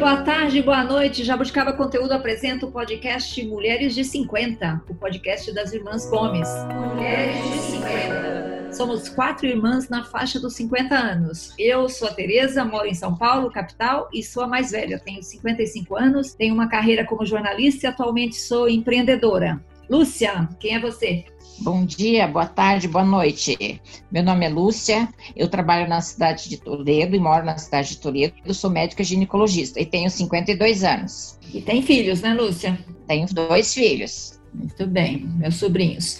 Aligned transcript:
boa 0.00 0.22
tarde, 0.22 0.62
boa 0.62 0.82
noite. 0.82 1.22
Jabuticaba 1.22 1.74
Conteúdo 1.74 2.12
apresenta 2.12 2.64
o 2.64 2.72
podcast 2.72 3.44
Mulheres 3.44 3.94
de 3.94 4.02
50, 4.02 4.84
o 4.88 4.94
podcast 4.94 5.52
das 5.52 5.74
Irmãs 5.74 6.08
Gomes. 6.08 6.48
Mulheres 6.94 7.36
de 7.36 7.58
50. 7.72 8.72
Somos 8.72 9.10
quatro 9.10 9.46
irmãs 9.46 9.90
na 9.90 10.02
faixa 10.02 10.40
dos 10.40 10.54
50 10.54 10.94
anos. 10.94 11.52
Eu 11.58 11.86
sou 11.90 12.08
a 12.08 12.14
Tereza, 12.14 12.64
moro 12.64 12.86
em 12.86 12.94
São 12.94 13.14
Paulo, 13.14 13.50
capital, 13.50 14.08
e 14.10 14.22
sou 14.22 14.42
a 14.42 14.46
mais 14.46 14.70
velha. 14.70 14.98
Tenho 14.98 15.22
55 15.22 15.94
anos, 15.94 16.32
tenho 16.32 16.54
uma 16.54 16.66
carreira 16.66 17.04
como 17.04 17.26
jornalista 17.26 17.86
e 17.86 17.90
atualmente 17.90 18.36
sou 18.36 18.70
empreendedora. 18.70 19.62
Lúcia, 19.90 20.48
quem 20.58 20.76
é 20.76 20.80
você? 20.80 21.26
Bom 21.62 21.84
dia, 21.84 22.26
boa 22.26 22.46
tarde, 22.46 22.88
boa 22.88 23.04
noite. 23.04 23.82
Meu 24.10 24.22
nome 24.22 24.46
é 24.46 24.48
Lúcia, 24.48 25.06
eu 25.36 25.46
trabalho 25.46 25.86
na 25.86 26.00
cidade 26.00 26.48
de 26.48 26.56
Toledo 26.56 27.14
e 27.14 27.20
moro 27.20 27.44
na 27.44 27.58
cidade 27.58 27.90
de 27.90 28.00
Toledo. 28.00 28.32
Eu 28.46 28.54
sou 28.54 28.70
médica 28.70 29.04
ginecologista 29.04 29.78
e 29.78 29.84
tenho 29.84 30.08
52 30.08 30.82
anos. 30.82 31.38
E 31.52 31.60
tem 31.60 31.82
filhos, 31.82 32.22
né, 32.22 32.32
Lúcia? 32.32 32.78
Tenho 33.06 33.26
dois 33.26 33.74
filhos. 33.74 34.40
Muito 34.54 34.86
bem, 34.86 35.28
meus 35.36 35.56
sobrinhos. 35.56 36.18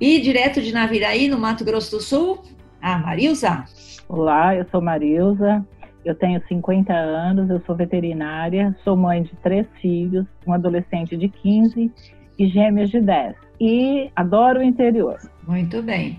E 0.00 0.18
direto 0.18 0.62
de 0.62 0.72
Naviraí, 0.72 1.28
no 1.28 1.38
Mato 1.38 1.62
Grosso 1.62 1.98
do 1.98 2.02
Sul, 2.02 2.42
a 2.80 2.96
Marilza. 2.96 3.66
Olá, 4.08 4.56
eu 4.56 4.66
sou 4.70 4.80
Marilza, 4.80 5.62
eu 6.06 6.14
tenho 6.14 6.42
50 6.48 6.90
anos, 6.90 7.50
eu 7.50 7.60
sou 7.66 7.76
veterinária, 7.76 8.74
sou 8.82 8.96
mãe 8.96 9.24
de 9.24 9.36
três 9.42 9.66
filhos, 9.82 10.24
um 10.46 10.54
adolescente 10.54 11.18
de 11.18 11.28
15 11.28 11.92
e 12.38 12.48
gêmeas 12.48 12.88
de 12.88 13.02
10. 13.02 13.49
E 13.60 14.10
adoro 14.16 14.60
o 14.60 14.62
interior. 14.62 15.20
Muito 15.46 15.82
bem. 15.82 16.18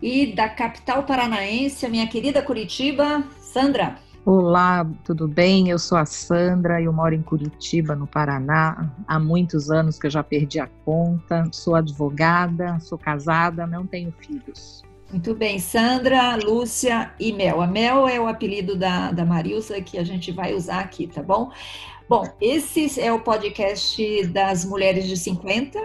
E 0.00 0.32
da 0.32 0.48
capital 0.48 1.02
paranaense, 1.02 1.84
a 1.84 1.88
minha 1.88 2.06
querida 2.06 2.40
Curitiba, 2.40 3.22
Sandra. 3.40 3.98
Olá, 4.24 4.88
tudo 5.04 5.28
bem? 5.28 5.68
Eu 5.68 5.78
sou 5.78 5.98
a 5.98 6.06
Sandra, 6.06 6.80
eu 6.80 6.92
moro 6.92 7.14
em 7.14 7.22
Curitiba, 7.22 7.94
no 7.94 8.06
Paraná. 8.06 8.90
Há 9.06 9.18
muitos 9.18 9.70
anos 9.70 9.98
que 9.98 10.06
eu 10.06 10.10
já 10.10 10.22
perdi 10.22 10.60
a 10.60 10.66
conta. 10.84 11.44
Sou 11.52 11.74
advogada, 11.74 12.78
sou 12.80 12.96
casada, 12.96 13.66
não 13.66 13.86
tenho 13.86 14.12
filhos. 14.12 14.82
Muito 15.10 15.34
bem, 15.34 15.58
Sandra, 15.58 16.36
Lúcia 16.36 17.10
e 17.18 17.32
Mel. 17.32 17.60
A 17.60 17.66
Mel 17.66 18.06
é 18.06 18.20
o 18.20 18.28
apelido 18.28 18.76
da, 18.76 19.10
da 19.10 19.24
Marilsa 19.24 19.80
que 19.80 19.98
a 19.98 20.04
gente 20.04 20.30
vai 20.32 20.54
usar 20.54 20.80
aqui, 20.80 21.06
tá 21.06 21.22
bom? 21.22 21.50
Bom, 22.08 22.24
esse 22.40 22.98
é 22.98 23.12
o 23.12 23.20
podcast 23.20 24.26
das 24.28 24.64
Mulheres 24.64 25.06
de 25.06 25.16
50 25.16 25.78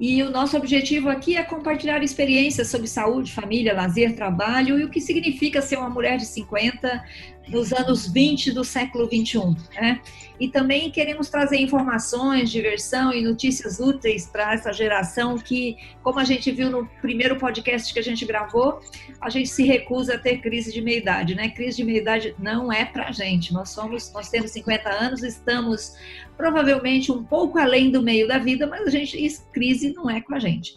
e 0.00 0.22
o 0.22 0.30
nosso 0.30 0.56
objetivo 0.56 1.08
aqui 1.08 1.36
é 1.36 1.42
compartilhar 1.42 2.02
experiências 2.02 2.68
sobre 2.68 2.86
saúde, 2.86 3.32
família, 3.32 3.74
lazer, 3.74 4.14
trabalho 4.14 4.78
e 4.78 4.84
o 4.84 4.90
que 4.90 5.00
significa 5.00 5.60
ser 5.60 5.76
uma 5.76 5.90
mulher 5.90 6.18
de 6.18 6.26
50 6.26 7.04
nos 7.48 7.72
anos 7.72 8.06
20 8.06 8.52
do 8.52 8.62
século 8.62 9.08
21. 9.08 9.56
Né? 9.74 10.00
E 10.38 10.48
também 10.48 10.90
queremos 10.90 11.28
trazer 11.28 11.56
informações, 11.56 12.50
diversão 12.50 13.12
e 13.12 13.22
notícias 13.22 13.80
úteis 13.80 14.26
para 14.26 14.52
essa 14.54 14.72
geração 14.72 15.36
que, 15.36 15.76
como 16.02 16.20
a 16.20 16.24
gente 16.24 16.50
viu 16.52 16.70
no 16.70 16.86
primeiro 17.00 17.36
podcast 17.36 17.92
que 17.92 17.98
a 17.98 18.02
gente 18.02 18.24
gravou, 18.24 18.80
a 19.20 19.30
gente 19.30 19.48
se 19.48 19.64
recusa 19.64 20.14
a 20.14 20.18
ter 20.18 20.38
crise 20.38 20.72
de 20.72 20.80
meia-idade. 20.80 21.34
Né? 21.34 21.48
Crise 21.48 21.78
de 21.78 21.84
meia-idade 21.84 22.34
não 22.38 22.72
é 22.72 22.84
para 22.84 23.10
gente. 23.10 23.52
Nós, 23.52 23.70
somos, 23.70 24.12
nós 24.12 24.28
temos 24.28 24.50
50 24.52 24.88
anos, 24.88 25.22
estamos 25.22 25.96
provavelmente 26.36 27.10
um 27.10 27.24
pouco 27.24 27.58
além 27.58 27.90
do 27.90 28.00
meio 28.00 28.28
da 28.28 28.38
vida, 28.38 28.64
mas 28.66 28.86
a 28.86 28.90
gente, 28.90 29.40
crise 29.52 29.87
não 29.92 30.08
é 30.10 30.20
com 30.20 30.34
a 30.34 30.38
gente. 30.38 30.76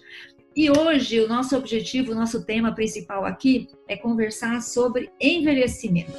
E 0.56 0.70
hoje 0.70 1.20
o 1.20 1.28
nosso 1.28 1.56
objetivo, 1.56 2.12
o 2.12 2.16
nosso 2.16 2.46
tema 2.46 2.74
principal 2.74 3.26
aqui 3.26 3.70
é 3.88 3.96
conversar 3.96 4.62
sobre 4.62 5.10
envelhecimento 5.20 6.12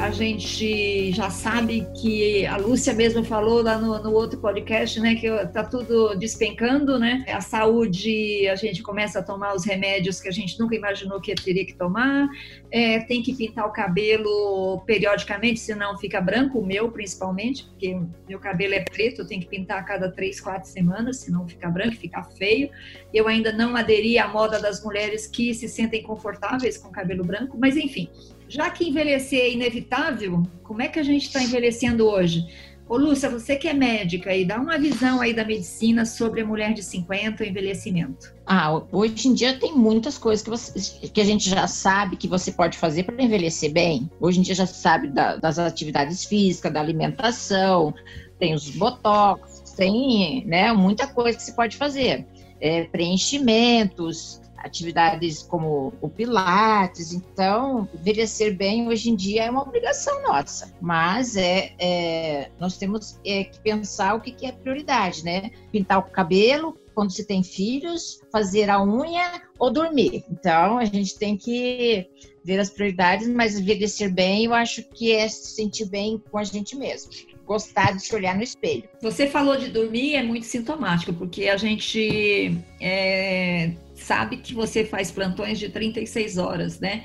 a 0.00 0.10
gente 0.10 1.12
já 1.12 1.28
sabe 1.28 1.86
que 2.00 2.46
a 2.46 2.56
Lúcia 2.56 2.94
mesmo 2.94 3.24
falou 3.24 3.62
lá 3.62 3.78
no, 3.78 4.00
no, 4.02 4.12
outro 4.12 4.38
podcast, 4.38 5.00
né, 5.00 5.16
que 5.16 5.28
tá 5.48 5.64
tudo 5.64 6.14
despencando, 6.14 6.98
né? 6.98 7.24
A 7.28 7.40
saúde, 7.40 8.46
a 8.48 8.54
gente 8.54 8.82
começa 8.82 9.18
a 9.18 9.22
tomar 9.22 9.54
os 9.54 9.64
remédios 9.64 10.20
que 10.20 10.28
a 10.28 10.32
gente 10.32 10.58
nunca 10.58 10.76
imaginou 10.76 11.20
que 11.20 11.34
teria 11.34 11.66
que 11.66 11.74
tomar, 11.74 12.28
é, 12.70 13.00
tem 13.00 13.22
que 13.22 13.34
pintar 13.34 13.66
o 13.66 13.72
cabelo 13.72 14.80
periodicamente, 14.86 15.58
senão 15.58 15.98
fica 15.98 16.20
branco, 16.20 16.60
o 16.60 16.66
meu 16.66 16.90
principalmente, 16.90 17.64
porque 17.64 17.98
meu 18.28 18.38
cabelo 18.38 18.74
é 18.74 18.80
preto, 18.80 19.22
eu 19.22 19.26
tenho 19.26 19.40
que 19.40 19.48
pintar 19.48 19.80
a 19.80 19.82
cada 19.82 20.10
três, 20.10 20.40
quatro 20.40 20.68
semanas, 20.68 21.18
senão 21.18 21.48
fica 21.48 21.68
branco, 21.68 21.96
fica 21.96 22.22
feio. 22.22 22.70
Eu 23.12 23.26
ainda 23.26 23.52
não 23.52 23.74
aderi 23.74 24.18
à 24.18 24.28
moda 24.28 24.60
das 24.60 24.82
mulheres 24.82 25.26
que 25.26 25.52
se 25.54 25.68
sentem 25.68 26.02
confortáveis 26.02 26.78
com 26.78 26.90
cabelo 26.90 27.24
branco, 27.24 27.56
mas 27.58 27.76
enfim, 27.76 28.08
já 28.48 28.70
que 28.70 28.88
envelhecer 28.88 29.40
é 29.40 29.52
inevitável, 29.52 30.42
como 30.62 30.82
é 30.82 30.88
que 30.88 30.98
a 30.98 31.02
gente 31.02 31.26
está 31.26 31.42
envelhecendo 31.42 32.06
hoje? 32.06 32.46
Ô, 32.88 32.96
Lúcia, 32.96 33.28
você 33.28 33.54
que 33.54 33.68
é 33.68 33.74
médica 33.74 34.34
e 34.34 34.46
dá 34.46 34.58
uma 34.58 34.78
visão 34.78 35.20
aí 35.20 35.34
da 35.34 35.44
medicina 35.44 36.06
sobre 36.06 36.40
a 36.40 36.46
mulher 36.46 36.72
de 36.72 36.82
50 36.82 37.44
e 37.44 37.50
envelhecimento. 37.50 38.32
Ah, 38.46 38.80
hoje 38.90 39.28
em 39.28 39.34
dia 39.34 39.58
tem 39.58 39.74
muitas 39.74 40.16
coisas 40.16 40.42
que, 40.42 40.48
você, 40.48 41.08
que 41.08 41.20
a 41.20 41.24
gente 41.24 41.50
já 41.50 41.66
sabe 41.66 42.16
que 42.16 42.26
você 42.26 42.50
pode 42.50 42.78
fazer 42.78 43.02
para 43.02 43.22
envelhecer 43.22 43.70
bem. 43.70 44.10
Hoje 44.18 44.38
em 44.38 44.42
dia 44.42 44.54
já 44.54 44.66
sabe 44.66 45.08
da, 45.08 45.36
das 45.36 45.58
atividades 45.58 46.24
físicas, 46.24 46.72
da 46.72 46.80
alimentação, 46.80 47.92
tem 48.38 48.54
os 48.54 48.70
botox, 48.70 49.74
tem 49.76 50.46
né, 50.46 50.72
muita 50.72 51.06
coisa 51.06 51.36
que 51.36 51.42
você 51.42 51.52
pode 51.52 51.76
fazer. 51.76 52.26
É, 52.58 52.84
preenchimentos, 52.84 54.40
atividades 54.58 55.42
como 55.42 55.92
o 56.00 56.08
Pilates. 56.08 57.12
Então, 57.12 57.88
envelhecer 57.94 58.56
bem 58.56 58.88
hoje 58.88 59.10
em 59.10 59.16
dia 59.16 59.44
é 59.44 59.50
uma 59.50 59.62
obrigação 59.62 60.22
nossa, 60.22 60.74
mas 60.80 61.36
é, 61.36 61.72
é 61.78 62.50
nós 62.58 62.76
temos 62.76 63.18
é, 63.24 63.44
que 63.44 63.58
pensar 63.60 64.14
o 64.14 64.20
que, 64.20 64.32
que 64.32 64.46
é 64.46 64.52
prioridade, 64.52 65.24
né? 65.24 65.50
Pintar 65.70 65.98
o 65.98 66.10
cabelo, 66.10 66.76
quando 66.94 67.12
se 67.12 67.24
tem 67.24 67.44
filhos, 67.44 68.20
fazer 68.32 68.68
a 68.68 68.82
unha 68.82 69.40
ou 69.56 69.72
dormir. 69.72 70.24
Então, 70.30 70.78
a 70.78 70.84
gente 70.84 71.16
tem 71.16 71.36
que 71.36 72.08
ver 72.44 72.58
as 72.58 72.70
prioridades, 72.70 73.28
mas 73.28 73.56
envelhecer 73.56 74.12
bem, 74.12 74.46
eu 74.46 74.54
acho 74.54 74.82
que 74.82 75.12
é 75.12 75.28
se 75.28 75.54
sentir 75.54 75.84
bem 75.84 76.20
com 76.30 76.38
a 76.38 76.42
gente 76.42 76.74
mesmo. 76.74 77.12
Gostar 77.46 77.94
de 77.94 78.02
se 78.02 78.14
olhar 78.14 78.34
no 78.34 78.42
espelho. 78.42 78.82
Você 79.00 79.28
falou 79.28 79.56
de 79.56 79.68
dormir, 79.68 80.16
é 80.16 80.22
muito 80.22 80.44
sintomático, 80.46 81.12
porque 81.12 81.48
a 81.48 81.56
gente 81.56 82.58
é, 82.80 83.72
sabe 84.02 84.38
que 84.38 84.54
você 84.54 84.84
faz 84.84 85.10
plantões 85.10 85.58
de 85.58 85.68
36 85.68 86.38
horas, 86.38 86.80
né? 86.80 87.04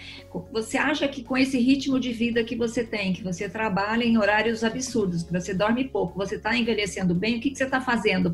Você 0.51 0.77
acha 0.77 1.07
que 1.07 1.23
com 1.23 1.37
esse 1.37 1.59
ritmo 1.59 1.99
de 1.99 2.13
vida 2.13 2.43
que 2.43 2.55
você 2.55 2.83
tem, 2.83 3.13
que 3.13 3.23
você 3.23 3.49
trabalha 3.49 4.03
em 4.03 4.17
horários 4.17 4.63
absurdos, 4.63 5.23
que 5.23 5.31
você 5.31 5.53
dorme 5.53 5.85
pouco, 5.85 6.17
você 6.17 6.35
está 6.35 6.55
envelhecendo 6.55 7.13
bem, 7.13 7.37
o 7.37 7.39
que, 7.39 7.51
que 7.51 7.57
você 7.57 7.65
está 7.65 7.81
fazendo 7.81 8.33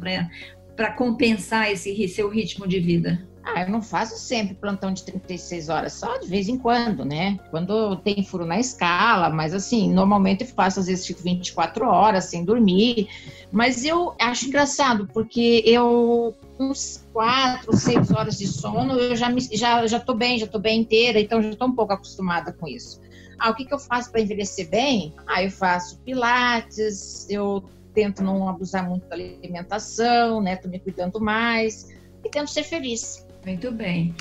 para 0.75 0.91
compensar 0.93 1.71
esse 1.71 2.07
seu 2.07 2.29
ritmo 2.29 2.67
de 2.67 2.79
vida? 2.79 3.27
Ah, 3.55 3.63
eu 3.63 3.69
não 3.69 3.81
faço 3.81 4.17
sempre 4.17 4.53
plantão 4.53 4.91
de 4.93 5.03
36 5.03 5.69
horas, 5.69 5.93
só 5.93 6.17
de 6.17 6.27
vez 6.27 6.47
em 6.47 6.57
quando, 6.57 7.03
né? 7.03 7.39
Quando 7.49 7.95
tem 7.97 8.23
furo 8.23 8.45
na 8.45 8.59
escala, 8.59 9.29
mas 9.29 9.53
assim, 9.53 9.91
normalmente 9.91 10.43
eu 10.43 10.47
faço 10.47 10.79
às 10.79 10.87
vezes 10.87 11.05
fico 11.05 11.21
24 11.21 11.85
horas 11.87 12.25
sem 12.25 12.43
dormir. 12.43 13.07
Mas 13.51 13.83
eu 13.83 14.13
acho 14.19 14.47
engraçado, 14.47 15.07
porque 15.13 15.63
eu 15.65 16.35
uns 16.59 17.03
4, 17.13 17.75
6 17.75 18.11
horas 18.11 18.37
de 18.37 18.47
sono, 18.47 18.93
eu 18.93 19.15
já 19.15 19.29
me, 19.29 19.41
já 19.41 19.87
já 19.87 19.99
tô 19.99 20.13
bem, 20.13 20.37
já 20.37 20.45
tô 20.45 20.59
bem 20.59 20.81
inteira, 20.81 21.19
então 21.19 21.41
já 21.41 21.55
tô 21.55 21.65
um 21.65 21.75
pouco 21.75 21.93
acostumada 21.93 22.53
com 22.53 22.67
isso. 22.67 22.99
Ah, 23.39 23.49
o 23.49 23.55
que, 23.55 23.65
que 23.65 23.73
eu 23.73 23.79
faço 23.79 24.11
para 24.11 24.21
envelhecer 24.21 24.69
bem? 24.69 25.13
Ah, 25.25 25.41
eu 25.41 25.49
faço 25.49 25.97
pilates, 25.99 27.25
eu 27.29 27.63
tento 27.93 28.21
não 28.21 28.47
abusar 28.47 28.87
muito 28.87 29.07
da 29.07 29.15
alimentação, 29.15 30.41
né? 30.41 30.57
Tô 30.57 30.67
me 30.67 30.79
cuidando 30.79 31.19
mais 31.19 31.87
e 32.23 32.29
tento 32.29 32.51
ser 32.51 32.63
feliz. 32.63 33.25
Muito 33.45 33.71
bem. 33.71 34.13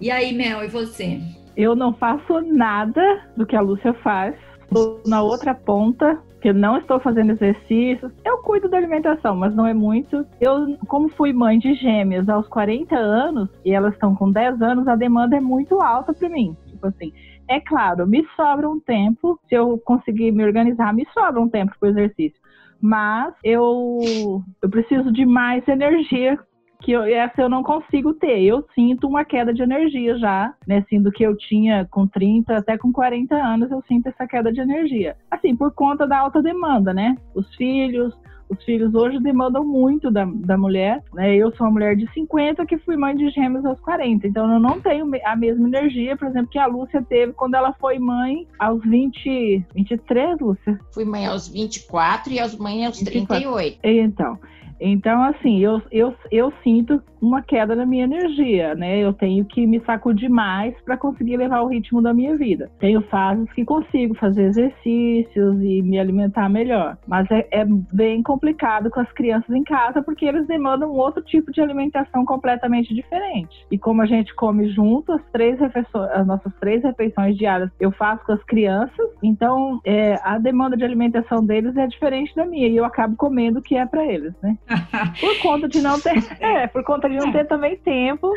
E 0.00 0.10
aí, 0.10 0.32
Mel, 0.32 0.64
e 0.64 0.68
você? 0.68 1.20
Eu 1.56 1.74
não 1.74 1.92
faço 1.94 2.40
nada 2.40 3.02
do 3.36 3.46
que 3.46 3.56
a 3.56 3.60
Lúcia 3.60 3.92
faz. 3.94 4.34
Estou 4.62 5.02
na 5.06 5.22
outra 5.22 5.54
ponta, 5.54 6.18
que 6.40 6.48
eu 6.48 6.54
não 6.54 6.78
estou 6.78 6.98
fazendo 6.98 7.32
exercícios. 7.32 8.10
Eu 8.24 8.38
cuido 8.38 8.68
da 8.68 8.78
alimentação, 8.78 9.36
mas 9.36 9.54
não 9.54 9.66
é 9.66 9.74
muito. 9.74 10.26
Eu, 10.40 10.76
como 10.88 11.08
fui 11.10 11.32
mãe 11.32 11.58
de 11.58 11.74
gêmeas 11.74 12.28
aos 12.28 12.48
40 12.48 12.96
anos, 12.96 13.48
e 13.64 13.72
elas 13.72 13.92
estão 13.92 14.14
com 14.14 14.30
10 14.30 14.62
anos, 14.62 14.88
a 14.88 14.96
demanda 14.96 15.36
é 15.36 15.40
muito 15.40 15.80
alta 15.80 16.14
para 16.14 16.28
mim. 16.28 16.56
Tipo 16.66 16.86
assim, 16.86 17.12
é 17.48 17.60
claro, 17.60 18.06
me 18.06 18.26
sobra 18.34 18.68
um 18.68 18.80
tempo, 18.80 19.38
se 19.48 19.54
eu 19.54 19.78
conseguir 19.84 20.32
me 20.32 20.44
organizar, 20.44 20.92
me 20.94 21.06
sobra 21.12 21.40
um 21.40 21.48
tempo 21.48 21.72
para 21.78 21.88
o 21.88 21.90
exercício. 21.90 22.40
Mas 22.80 23.34
eu, 23.44 24.42
eu 24.60 24.68
preciso 24.68 25.12
de 25.12 25.24
mais 25.24 25.66
energia 25.68 26.38
que 26.82 26.92
eu, 26.92 27.02
essa 27.04 27.40
eu 27.40 27.48
não 27.48 27.62
consigo 27.62 28.12
ter. 28.14 28.42
Eu 28.42 28.66
sinto 28.74 29.06
uma 29.06 29.24
queda 29.24 29.54
de 29.54 29.62
energia 29.62 30.18
já, 30.18 30.52
né? 30.66 30.78
Assim, 30.78 31.00
do 31.00 31.12
que 31.12 31.24
eu 31.24 31.36
tinha 31.36 31.86
com 31.90 32.06
30 32.06 32.56
até 32.56 32.76
com 32.76 32.92
40 32.92 33.34
anos, 33.34 33.70
eu 33.70 33.82
sinto 33.86 34.08
essa 34.08 34.26
queda 34.26 34.52
de 34.52 34.60
energia. 34.60 35.16
Assim, 35.30 35.56
por 35.56 35.72
conta 35.72 36.06
da 36.06 36.18
alta 36.18 36.42
demanda, 36.42 36.92
né? 36.92 37.16
Os 37.34 37.54
filhos, 37.54 38.14
os 38.48 38.62
filhos 38.64 38.94
hoje 38.94 39.18
demandam 39.20 39.64
muito 39.64 40.10
da, 40.10 40.24
da 40.24 40.58
mulher, 40.58 41.02
né? 41.14 41.34
Eu 41.34 41.54
sou 41.56 41.66
uma 41.66 41.72
mulher 41.72 41.96
de 41.96 42.10
50 42.12 42.66
que 42.66 42.76
fui 42.78 42.96
mãe 42.96 43.16
de 43.16 43.30
gêmeos 43.30 43.64
aos 43.64 43.80
40, 43.80 44.26
então 44.26 44.52
eu 44.52 44.60
não 44.60 44.80
tenho 44.80 45.08
a 45.24 45.36
mesma 45.36 45.68
energia, 45.68 46.16
por 46.16 46.28
exemplo, 46.28 46.50
que 46.50 46.58
a 46.58 46.66
Lúcia 46.66 47.02
teve 47.08 47.32
quando 47.32 47.54
ela 47.54 47.72
foi 47.74 47.98
mãe 47.98 48.46
aos 48.58 48.82
20, 48.82 49.64
23, 49.74 50.40
Lúcia? 50.40 50.78
Fui 50.92 51.04
mãe 51.04 51.26
aos 51.26 51.48
24 51.48 52.32
e 52.32 52.40
aos 52.40 52.56
mãe 52.56 52.84
aos 52.84 52.98
24. 52.98 53.36
38. 53.36 53.78
Então, 53.82 54.38
então, 54.84 55.22
assim, 55.22 55.60
eu, 55.60 55.80
eu, 55.90 56.14
eu 56.30 56.52
sinto 56.62 57.00
uma 57.20 57.40
queda 57.40 57.76
na 57.76 57.86
minha 57.86 58.02
energia, 58.02 58.74
né? 58.74 58.98
Eu 58.98 59.12
tenho 59.12 59.44
que 59.44 59.64
me 59.64 59.80
sacudir 59.84 60.28
mais 60.28 60.74
para 60.82 60.96
conseguir 60.96 61.36
levar 61.36 61.62
o 61.62 61.68
ritmo 61.68 62.02
da 62.02 62.12
minha 62.12 62.36
vida. 62.36 62.68
Tenho 62.80 63.00
fases 63.02 63.50
que 63.52 63.64
consigo 63.64 64.14
fazer 64.16 64.46
exercícios 64.46 65.62
e 65.62 65.82
me 65.82 66.00
alimentar 66.00 66.48
melhor, 66.48 66.98
mas 67.06 67.30
é, 67.30 67.46
é 67.52 67.64
bem 67.92 68.22
complicado 68.22 68.90
com 68.90 68.98
as 68.98 69.12
crianças 69.12 69.54
em 69.54 69.62
casa 69.62 70.02
porque 70.02 70.26
eles 70.26 70.48
demandam 70.48 70.90
um 70.90 70.96
outro 70.96 71.22
tipo 71.22 71.52
de 71.52 71.60
alimentação 71.60 72.24
completamente 72.24 72.92
diferente. 72.92 73.64
E 73.70 73.78
como 73.78 74.02
a 74.02 74.06
gente 74.06 74.34
come 74.34 74.68
junto, 74.70 75.12
as 75.12 75.22
três 75.30 75.60
refeições, 75.60 76.10
as 76.10 76.26
nossas 76.26 76.52
três 76.58 76.82
refeições 76.82 77.36
diárias 77.36 77.70
eu 77.78 77.92
faço 77.92 78.24
com 78.26 78.32
as 78.32 78.42
crianças, 78.44 79.11
então 79.22 79.80
é, 79.84 80.18
a 80.22 80.38
demanda 80.38 80.76
de 80.76 80.84
alimentação 80.84 81.44
deles 81.44 81.76
é 81.76 81.86
diferente 81.86 82.34
da 82.34 82.44
minha 82.44 82.68
e 82.68 82.76
eu 82.76 82.84
acabo 82.84 83.16
comendo 83.16 83.60
o 83.60 83.62
que 83.62 83.76
é 83.76 83.86
para 83.86 84.04
eles, 84.04 84.34
né? 84.42 84.56
por 85.20 85.38
conta 85.40 85.68
de 85.68 85.80
não 85.80 86.00
ter, 86.00 86.12
é, 86.40 86.66
por 86.66 86.82
conta 86.84 87.08
de 87.08 87.16
não 87.16 87.30
ter 87.30 87.46
também 87.46 87.76
tempo 87.76 88.32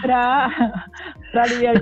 para 0.00 0.86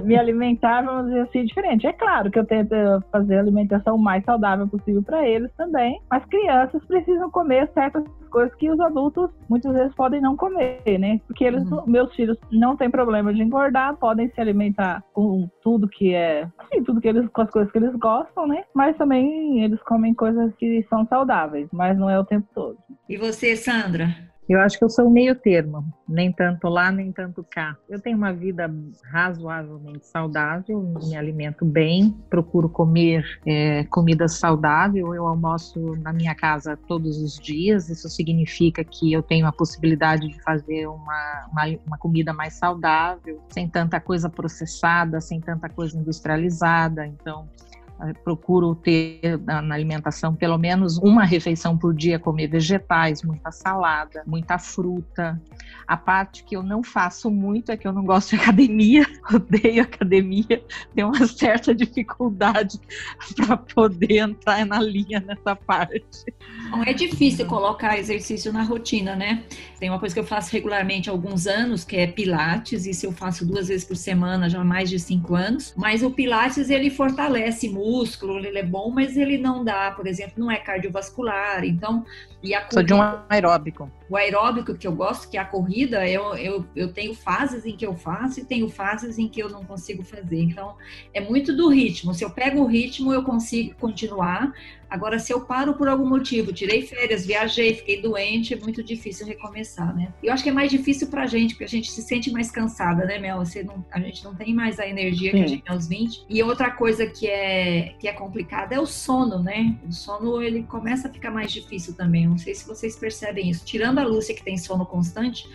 me 0.04 0.16
alimentar, 0.16 0.82
vamos 0.82 1.06
dizer 1.06 1.20
assim, 1.20 1.44
diferente. 1.44 1.86
É 1.86 1.92
claro 1.92 2.30
que 2.30 2.38
eu 2.38 2.44
tento 2.44 2.74
fazer 3.10 3.36
a 3.36 3.40
alimentação 3.40 3.96
o 3.96 3.98
mais 3.98 4.24
saudável 4.24 4.68
possível 4.68 5.02
para 5.02 5.26
eles 5.26 5.50
também, 5.56 6.00
mas 6.10 6.24
crianças 6.26 6.84
precisam 6.84 7.30
comer 7.30 7.68
certas 7.72 8.04
coisas 8.28 8.54
que 8.56 8.70
os 8.70 8.78
adultos 8.80 9.30
muitas 9.48 9.72
vezes 9.72 9.94
podem 9.94 10.20
não 10.20 10.36
comer, 10.36 10.82
né? 10.98 11.20
Porque 11.26 11.44
eles, 11.44 11.64
uhum. 11.70 11.82
meus 11.86 12.14
filhos 12.14 12.36
não 12.52 12.76
têm 12.76 12.90
problema 12.90 13.32
de 13.32 13.42
engordar, 13.42 13.96
podem 13.96 14.30
se 14.30 14.40
alimentar 14.40 15.02
com 15.12 15.48
tudo 15.62 15.88
que 15.88 16.14
é, 16.14 16.46
assim, 16.58 16.82
tudo 16.84 17.00
que 17.00 17.08
eles, 17.08 17.26
com 17.28 17.42
as 17.42 17.50
coisas 17.50 17.72
que 17.72 17.78
eles 17.78 17.94
gostam, 17.96 18.46
né? 18.46 18.64
Mas 18.74 18.96
também 18.96 19.64
eles 19.64 19.80
comem 19.82 20.14
coisas 20.14 20.54
que 20.56 20.86
são 20.88 21.06
saudáveis, 21.06 21.68
mas 21.72 21.98
não 21.98 22.08
é 22.08 22.18
o 22.18 22.24
tempo 22.24 22.46
todo. 22.54 22.76
E 23.08 23.16
você, 23.16 23.56
Sandra? 23.56 24.28
Eu 24.48 24.60
acho 24.60 24.78
que 24.78 24.84
eu 24.84 24.88
sou 24.88 25.10
meio 25.10 25.34
termo, 25.34 25.84
nem 26.08 26.32
tanto 26.32 26.68
lá, 26.68 26.90
nem 26.90 27.12
tanto 27.12 27.44
cá. 27.50 27.76
Eu 27.86 28.00
tenho 28.00 28.16
uma 28.16 28.32
vida 28.32 28.72
razoavelmente 29.04 30.06
saudável, 30.06 30.80
me 31.04 31.14
alimento 31.14 31.66
bem, 31.66 32.16
procuro 32.30 32.66
comer 32.66 33.24
é, 33.46 33.84
comida 33.84 34.26
saudável. 34.26 35.14
Eu 35.14 35.26
almoço 35.26 35.94
na 36.02 36.14
minha 36.14 36.34
casa 36.34 36.78
todos 36.88 37.18
os 37.18 37.38
dias, 37.38 37.90
isso 37.90 38.08
significa 38.08 38.82
que 38.82 39.12
eu 39.12 39.22
tenho 39.22 39.46
a 39.46 39.52
possibilidade 39.52 40.26
de 40.28 40.42
fazer 40.42 40.86
uma, 40.86 41.48
uma, 41.52 41.64
uma 41.86 41.98
comida 41.98 42.32
mais 42.32 42.54
saudável, 42.54 43.42
sem 43.50 43.68
tanta 43.68 44.00
coisa 44.00 44.30
processada, 44.30 45.20
sem 45.20 45.40
tanta 45.40 45.68
coisa 45.68 45.98
industrializada. 45.98 47.06
Então, 47.06 47.46
procuro 48.22 48.74
ter 48.74 49.38
na 49.44 49.74
alimentação 49.74 50.34
pelo 50.34 50.56
menos 50.56 50.98
uma 50.98 51.24
refeição 51.24 51.76
por 51.76 51.94
dia, 51.94 52.18
comer 52.18 52.46
vegetais, 52.46 53.22
muita 53.22 53.50
salada, 53.50 54.22
muita 54.26 54.58
fruta. 54.58 55.40
A 55.86 55.96
parte 55.96 56.44
que 56.44 56.54
eu 56.54 56.62
não 56.62 56.82
faço 56.82 57.30
muito 57.30 57.72
é 57.72 57.76
que 57.76 57.88
eu 57.88 57.92
não 57.92 58.04
gosto 58.04 58.36
de 58.36 58.42
academia, 58.42 59.04
odeio 59.32 59.82
academia, 59.82 60.62
tenho 60.94 61.08
uma 61.08 61.26
certa 61.26 61.74
dificuldade 61.74 62.78
para 63.34 63.56
poder 63.56 64.18
entrar 64.18 64.64
na 64.64 64.80
linha 64.80 65.20
nessa 65.20 65.56
parte. 65.56 66.32
Não 66.70 66.84
é 66.84 66.92
difícil 66.92 67.46
colocar 67.46 67.98
exercício 67.98 68.52
na 68.52 68.62
rotina, 68.62 69.16
né? 69.16 69.42
Tem 69.80 69.88
uma 69.88 69.98
coisa 69.98 70.14
que 70.14 70.20
eu 70.20 70.26
faço 70.26 70.52
regularmente 70.52 71.08
há 71.08 71.12
alguns 71.12 71.46
anos, 71.46 71.84
que 71.84 71.96
é 71.96 72.06
Pilates, 72.06 72.86
isso 72.86 73.06
eu 73.06 73.12
faço 73.12 73.44
duas 73.44 73.68
vezes 73.68 73.84
por 73.84 73.96
semana 73.96 74.48
já 74.48 74.60
há 74.60 74.64
mais 74.64 74.88
de 74.88 74.98
cinco 74.98 75.34
anos, 75.34 75.74
mas 75.76 76.02
o 76.02 76.10
Pilates 76.10 76.70
ele 76.70 76.90
fortalece 76.90 77.68
muito 77.68 77.87
músculo, 77.88 78.38
ele 78.38 78.58
é 78.58 78.62
bom, 78.62 78.90
mas 78.90 79.16
ele 79.16 79.38
não 79.38 79.64
dá, 79.64 79.90
por 79.92 80.06
exemplo, 80.06 80.34
não 80.36 80.50
é 80.50 80.58
cardiovascular. 80.58 81.64
Então, 81.64 82.04
e 82.42 82.54
a 82.54 82.60
corrida, 82.60 82.84
de 82.84 82.94
um 82.94 83.00
aeróbico. 83.28 83.90
O 84.08 84.16
aeróbico 84.16 84.74
que 84.74 84.86
eu 84.86 84.92
gosto, 84.92 85.28
que 85.28 85.36
é 85.36 85.40
a 85.40 85.44
corrida, 85.44 86.08
eu, 86.08 86.34
eu, 86.36 86.64
eu 86.74 86.92
tenho 86.92 87.14
fases 87.14 87.64
em 87.66 87.76
que 87.76 87.86
eu 87.86 87.94
faço 87.94 88.40
e 88.40 88.44
tenho 88.44 88.68
fases 88.68 89.18
em 89.18 89.28
que 89.28 89.40
eu 89.40 89.48
não 89.48 89.64
consigo 89.64 90.02
fazer. 90.02 90.40
Então, 90.40 90.76
é 91.12 91.20
muito 91.20 91.54
do 91.54 91.68
ritmo. 91.68 92.14
Se 92.14 92.24
eu 92.24 92.30
pego 92.30 92.60
o 92.60 92.66
ritmo, 92.66 93.12
eu 93.12 93.22
consigo 93.22 93.74
continuar. 93.76 94.52
Agora, 94.90 95.18
se 95.18 95.32
eu 95.32 95.42
paro 95.42 95.74
por 95.74 95.86
algum 95.86 96.08
motivo, 96.08 96.52
tirei 96.52 96.82
férias, 96.82 97.26
viajei, 97.26 97.74
fiquei 97.74 98.00
doente, 98.00 98.54
é 98.54 98.56
muito 98.56 98.82
difícil 98.82 99.26
recomeçar, 99.26 99.94
né? 99.94 100.08
Eu 100.22 100.32
acho 100.32 100.42
que 100.42 100.48
é 100.48 100.52
mais 100.52 100.70
difícil 100.70 101.08
pra 101.08 101.26
gente, 101.26 101.54
porque 101.54 101.64
a 101.64 101.68
gente 101.68 101.90
se 101.90 102.00
sente 102.00 102.30
mais 102.30 102.50
cansada, 102.50 103.04
né, 103.04 103.18
Mel? 103.18 103.38
Você 103.38 103.62
não, 103.62 103.84
a 103.90 104.00
gente 104.00 104.24
não 104.24 104.34
tem 104.34 104.54
mais 104.54 104.78
a 104.78 104.86
energia 104.86 105.30
Sim. 105.30 105.36
que 105.36 105.44
a 105.44 105.46
gente 105.46 105.62
tem 105.62 105.74
aos 105.74 105.86
20. 105.86 106.24
E 106.28 106.42
outra 106.42 106.70
coisa 106.70 107.06
que 107.06 107.26
é, 107.26 107.94
que 107.98 108.08
é 108.08 108.12
complicada 108.12 108.74
é 108.74 108.80
o 108.80 108.86
sono, 108.86 109.42
né? 109.42 109.76
O 109.86 109.92
sono, 109.92 110.40
ele 110.40 110.62
começa 110.62 111.08
a 111.08 111.12
ficar 111.12 111.30
mais 111.30 111.52
difícil 111.52 111.94
também. 111.94 112.26
Não 112.26 112.38
sei 112.38 112.54
se 112.54 112.66
vocês 112.66 112.96
percebem 112.96 113.50
isso. 113.50 113.66
Tirando 113.66 113.97
a 114.02 114.06
Lúcia, 114.06 114.34
que 114.34 114.42
tem 114.42 114.56
sono 114.56 114.84
constante. 114.86 115.48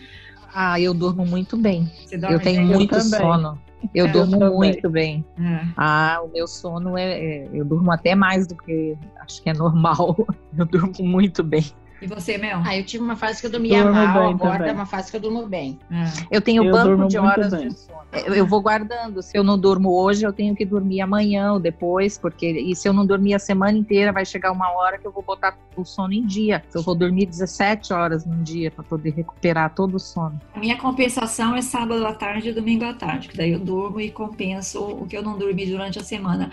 Ah, 0.53 0.79
eu 0.79 0.93
durmo 0.93 1.25
muito 1.25 1.57
bem. 1.57 1.91
eu 2.11 2.39
tenho 2.39 2.67
bem? 2.67 2.75
muito 2.75 2.95
eu 2.95 3.01
sono. 3.01 3.59
Eu 3.93 4.05
é, 4.05 4.11
durmo 4.11 4.43
eu 4.43 4.53
muito 4.53 4.89
bem. 4.89 5.25
É. 5.37 5.67
Ah, 5.75 6.21
o 6.23 6.27
meu 6.31 6.47
sono 6.47 6.97
é, 6.97 7.19
é, 7.19 7.49
Eu 7.51 7.65
durmo 7.65 7.91
até 7.91 8.15
mais 8.15 8.47
do 8.47 8.55
que 8.55 8.95
acho 9.19 9.41
que 9.41 9.49
é 9.49 9.53
normal. 9.53 10.15
Eu 10.57 10.65
durmo 10.65 10.93
muito 10.99 11.43
bem. 11.43 11.65
E 12.03 12.07
você, 12.07 12.37
Mel? 12.37 12.61
Ah, 12.65 12.77
eu 12.77 12.83
tive 12.83 13.01
uma 13.01 13.15
fase 13.15 13.39
que 13.39 13.47
eu 13.47 13.51
dormia 13.51 13.81
durmo 13.81 13.95
mal, 13.95 14.29
agora 14.29 14.57
também. 14.57 14.69
é 14.71 14.73
uma 14.73 14.85
fase 14.85 15.09
que 15.09 15.15
eu 15.15 15.21
durmo 15.21 15.47
bem. 15.47 15.79
É. 15.89 16.35
Eu 16.35 16.41
tenho 16.41 16.65
eu 16.65 16.71
banco 16.71 17.07
de 17.07 17.17
horas 17.17 17.51
bem. 17.51 17.69
de 17.69 17.79
sono. 17.79 18.03
Eu 18.11 18.45
vou 18.45 18.61
guardando. 18.61 19.21
Se 19.23 19.37
eu 19.37 19.43
não 19.43 19.57
durmo 19.57 19.89
hoje, 19.89 20.25
eu 20.25 20.33
tenho 20.33 20.53
que 20.53 20.65
dormir 20.65 20.99
amanhã 20.99 21.53
ou 21.53 21.59
depois, 21.59 22.17
porque 22.17 22.45
e 22.51 22.75
se 22.75 22.87
eu 22.87 22.93
não 22.93 23.05
dormir 23.05 23.33
a 23.33 23.39
semana 23.39 23.77
inteira, 23.77 24.11
vai 24.11 24.25
chegar 24.25 24.51
uma 24.51 24.69
hora 24.71 24.97
que 24.97 25.07
eu 25.07 25.11
vou 25.11 25.23
botar 25.23 25.57
o 25.77 25.85
sono 25.85 26.13
em 26.13 26.25
dia. 26.25 26.61
Eu 26.73 26.81
vou 26.81 26.93
dormir 26.93 27.25
17 27.25 27.93
horas 27.93 28.25
num 28.25 28.43
dia 28.43 28.69
para 28.69 28.83
poder 28.83 29.11
recuperar 29.11 29.73
todo 29.73 29.95
o 29.95 29.99
sono. 29.99 30.39
A 30.53 30.59
minha 30.59 30.77
compensação 30.77 31.55
é 31.55 31.61
sábado 31.61 32.05
à 32.05 32.13
tarde 32.13 32.49
e 32.49 32.53
domingo 32.53 32.83
à 32.83 32.93
tarde, 32.93 33.29
que 33.29 33.37
daí 33.37 33.53
eu 33.53 33.59
durmo 33.59 34.01
e 34.01 34.11
compenso 34.11 34.83
o 34.83 35.07
que 35.07 35.15
eu 35.15 35.23
não 35.23 35.37
dormi 35.37 35.65
durante 35.65 35.97
a 35.97 36.03
semana. 36.03 36.51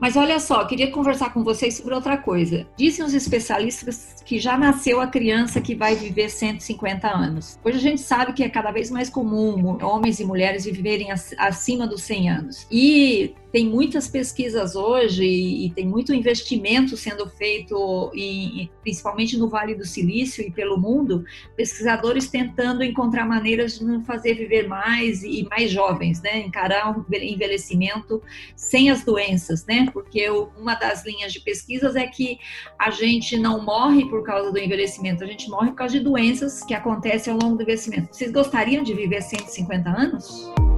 Mas 0.00 0.16
olha 0.16 0.40
só, 0.40 0.64
queria 0.64 0.90
conversar 0.90 1.32
com 1.32 1.44
vocês 1.44 1.74
sobre 1.74 1.94
outra 1.94 2.16
coisa. 2.16 2.66
Dizem 2.76 3.04
os 3.04 3.12
especialistas 3.12 4.16
que 4.24 4.38
já 4.38 4.56
nasceu 4.56 5.00
a 5.00 5.06
criança 5.06 5.60
que 5.60 5.74
vai 5.74 5.94
viver 5.94 6.30
150 6.30 7.06
anos. 7.06 7.58
Hoje 7.62 7.76
a 7.76 7.80
gente 7.80 8.00
sabe 8.00 8.32
que 8.32 8.42
é 8.42 8.48
cada 8.48 8.70
vez 8.70 8.90
mais 8.90 9.10
comum 9.10 9.76
homens 9.84 10.18
e 10.18 10.24
mulheres 10.24 10.64
viverem 10.64 11.08
acima 11.10 11.86
dos 11.86 12.02
100 12.02 12.30
anos. 12.30 12.66
E 12.70 13.34
tem 13.52 13.68
muitas 13.68 14.08
pesquisas 14.08 14.76
hoje 14.76 15.24
e, 15.24 15.70
tem 15.70 15.86
muito 15.86 16.14
investimento 16.14 16.96
sendo 16.96 17.28
feito, 17.28 18.10
em, 18.14 18.70
principalmente 18.82 19.36
no 19.36 19.48
Vale 19.48 19.74
do 19.74 19.84
Silício 19.84 20.44
e 20.46 20.50
pelo 20.50 20.78
mundo, 20.78 21.24
pesquisadores 21.56 22.28
tentando 22.28 22.82
encontrar 22.82 23.26
maneiras 23.26 23.78
de 23.78 23.84
nos 23.84 24.06
fazer 24.06 24.34
viver 24.34 24.68
mais 24.68 25.22
e 25.22 25.46
mais 25.48 25.70
jovens, 25.70 26.20
né? 26.22 26.38
Encarar 26.38 26.96
o 26.96 27.04
envelhecimento 27.14 28.22
sem 28.54 28.90
as 28.90 29.04
doenças, 29.04 29.66
né? 29.66 29.88
Porque 29.92 30.28
uma 30.30 30.74
das 30.74 31.04
linhas 31.04 31.32
de 31.32 31.40
pesquisas 31.40 31.96
é 31.96 32.06
que 32.06 32.38
a 32.78 32.90
gente 32.90 33.36
não 33.36 33.64
morre 33.64 34.08
por 34.08 34.22
causa 34.22 34.50
do 34.50 34.58
envelhecimento, 34.58 35.24
a 35.24 35.26
gente 35.26 35.48
morre 35.48 35.70
por 35.70 35.76
causa 35.76 35.98
de 35.98 36.04
doenças 36.04 36.62
que 36.62 36.74
acontecem 36.74 37.32
ao 37.32 37.38
longo 37.38 37.56
do 37.56 37.62
envelhecimento. 37.62 38.14
Vocês 38.14 38.30
gostariam 38.30 38.82
de 38.82 38.94
viver 38.94 39.22
150 39.22 39.90
anos? 39.90 40.69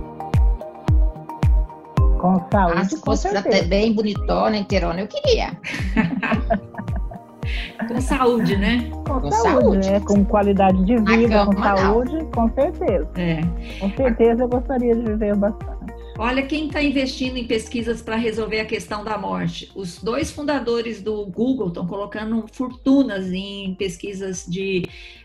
Com 2.22 2.40
saúde, 2.52 2.78
ah, 2.78 2.84
se 2.84 3.00
fosse 3.00 3.28
bem 3.66 3.92
bonitona, 3.92 4.56
inteirona, 4.56 5.00
eu 5.00 5.08
queria. 5.08 5.58
com 7.88 8.00
saúde, 8.00 8.56
né? 8.56 8.88
Com, 8.92 9.20
com 9.20 9.32
saúde, 9.32 9.62
saúde, 9.64 9.90
né? 9.90 10.00
Com 10.00 10.24
qualidade 10.24 10.84
de 10.84 10.98
vida, 10.98 11.44
com 11.44 11.60
saúde, 11.60 12.16
não. 12.16 12.30
com 12.30 12.48
certeza. 12.50 13.10
É. 13.16 13.40
Com 13.80 13.90
certeza 13.96 14.44
eu 14.44 14.48
gostaria 14.48 14.94
de 14.94 15.02
viver 15.02 15.34
bastante. 15.34 15.81
Olha 16.18 16.46
quem 16.46 16.66
está 16.66 16.82
investindo 16.82 17.36
em 17.36 17.46
pesquisas 17.46 18.02
para 18.02 18.16
resolver 18.16 18.60
a 18.60 18.66
questão 18.66 19.02
da 19.02 19.16
morte. 19.16 19.70
Os 19.74 19.98
dois 19.98 20.30
fundadores 20.30 21.00
do 21.00 21.24
Google 21.26 21.68
estão 21.68 21.86
colocando 21.86 22.44
fortunas 22.52 23.32
em 23.32 23.74
pesquisas 23.74 24.44
de 24.46 24.82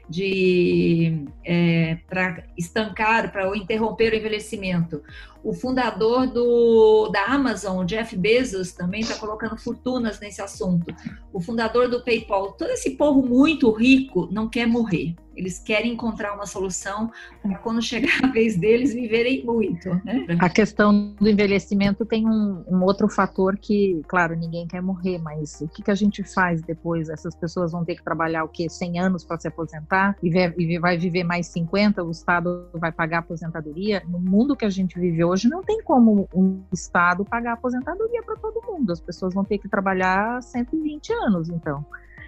de 0.10 1.26
é, 1.44 1.98
para 2.10 2.44
estancar, 2.58 3.32
para 3.32 3.56
interromper 3.58 4.14
o 4.14 4.16
envelhecimento. 4.16 5.04
O 5.44 5.54
fundador 5.54 6.28
do, 6.28 7.10
da 7.10 7.26
Amazon, 7.26 7.86
Jeff 7.86 8.16
Bezos, 8.16 8.72
também 8.72 9.02
está 9.02 9.16
colocando 9.16 9.58
fortunas 9.58 10.20
nesse 10.20 10.42
assunto. 10.42 10.94
O 11.32 11.40
fundador 11.40 11.90
do 11.90 12.02
PayPal, 12.04 12.54
todo 12.54 12.72
esse 12.72 12.92
povo 12.92 13.22
muito 13.22 13.70
rico 13.72 14.28
não 14.32 14.48
quer 14.50 14.66
morrer. 14.66 15.16
Eles 15.38 15.60
querem 15.60 15.94
encontrar 15.94 16.34
uma 16.34 16.46
solução 16.46 17.12
para 17.42 17.56
quando 17.60 17.82
chegar 17.82 18.10
a 18.24 18.28
vez 18.28 18.58
deles 18.58 18.94
viverem 18.94 19.46
muito. 19.46 19.90
Né? 20.04 20.26
A 20.40 20.50
questão 20.50 21.14
do 21.14 21.30
envelhecimento 21.30 22.06
tem 22.06 22.28
um, 22.28 22.64
um, 22.68 22.84
outro 22.84 23.08
fator 23.08 23.56
que, 23.58 24.02
claro, 24.08 24.36
ninguém 24.36 24.68
quer 24.68 24.82
morrer, 24.82 25.20
mas 25.20 25.62
o 25.62 25.68
que, 25.68 25.84
que 25.84 25.92
a 25.92 25.96
gente 25.96 26.24
faz 26.24 26.62
depois? 26.62 27.08
Essas 27.08 27.36
pessoas 27.36 27.72
vão 27.72 27.86
ter 27.86 27.96
que 27.96 28.04
trabalhar 28.04 28.44
o 28.44 28.48
quê? 28.48 28.68
100 28.68 29.00
anos 29.00 29.24
para 29.24 29.40
se 29.40 29.48
aposentar 29.48 30.18
e, 30.24 30.80
vai 30.80 30.98
viver 30.98 31.24
mais 31.24 31.48
50, 31.48 32.04
o 32.04 32.12
Estado 32.12 32.68
vai 32.74 32.92
pagar 32.92 33.18
a 33.18 33.20
aposentadoria? 33.20 34.02
No 34.08 34.20
mundo 34.20 34.56
que 34.56 34.66
a 34.66 34.70
gente 34.70 35.00
vive 35.00 35.24
hoje, 35.24 35.48
não 35.48 35.62
tem 35.62 35.84
como 35.84 36.28
um 36.34 36.64
Estado 36.74 37.24
pagar 37.24 37.52
a 37.52 37.54
aposentadoria 37.54 38.24
para 38.24 38.36
todo 38.38 38.66
mundo. 38.66 38.92
As 38.92 39.00
pessoas 39.00 39.34
vão 39.34 39.44
ter 39.44 39.60
que 39.60 39.70
trabalhar 39.70 40.42
120 40.42 41.14
anos, 41.14 41.50
então 41.50 41.86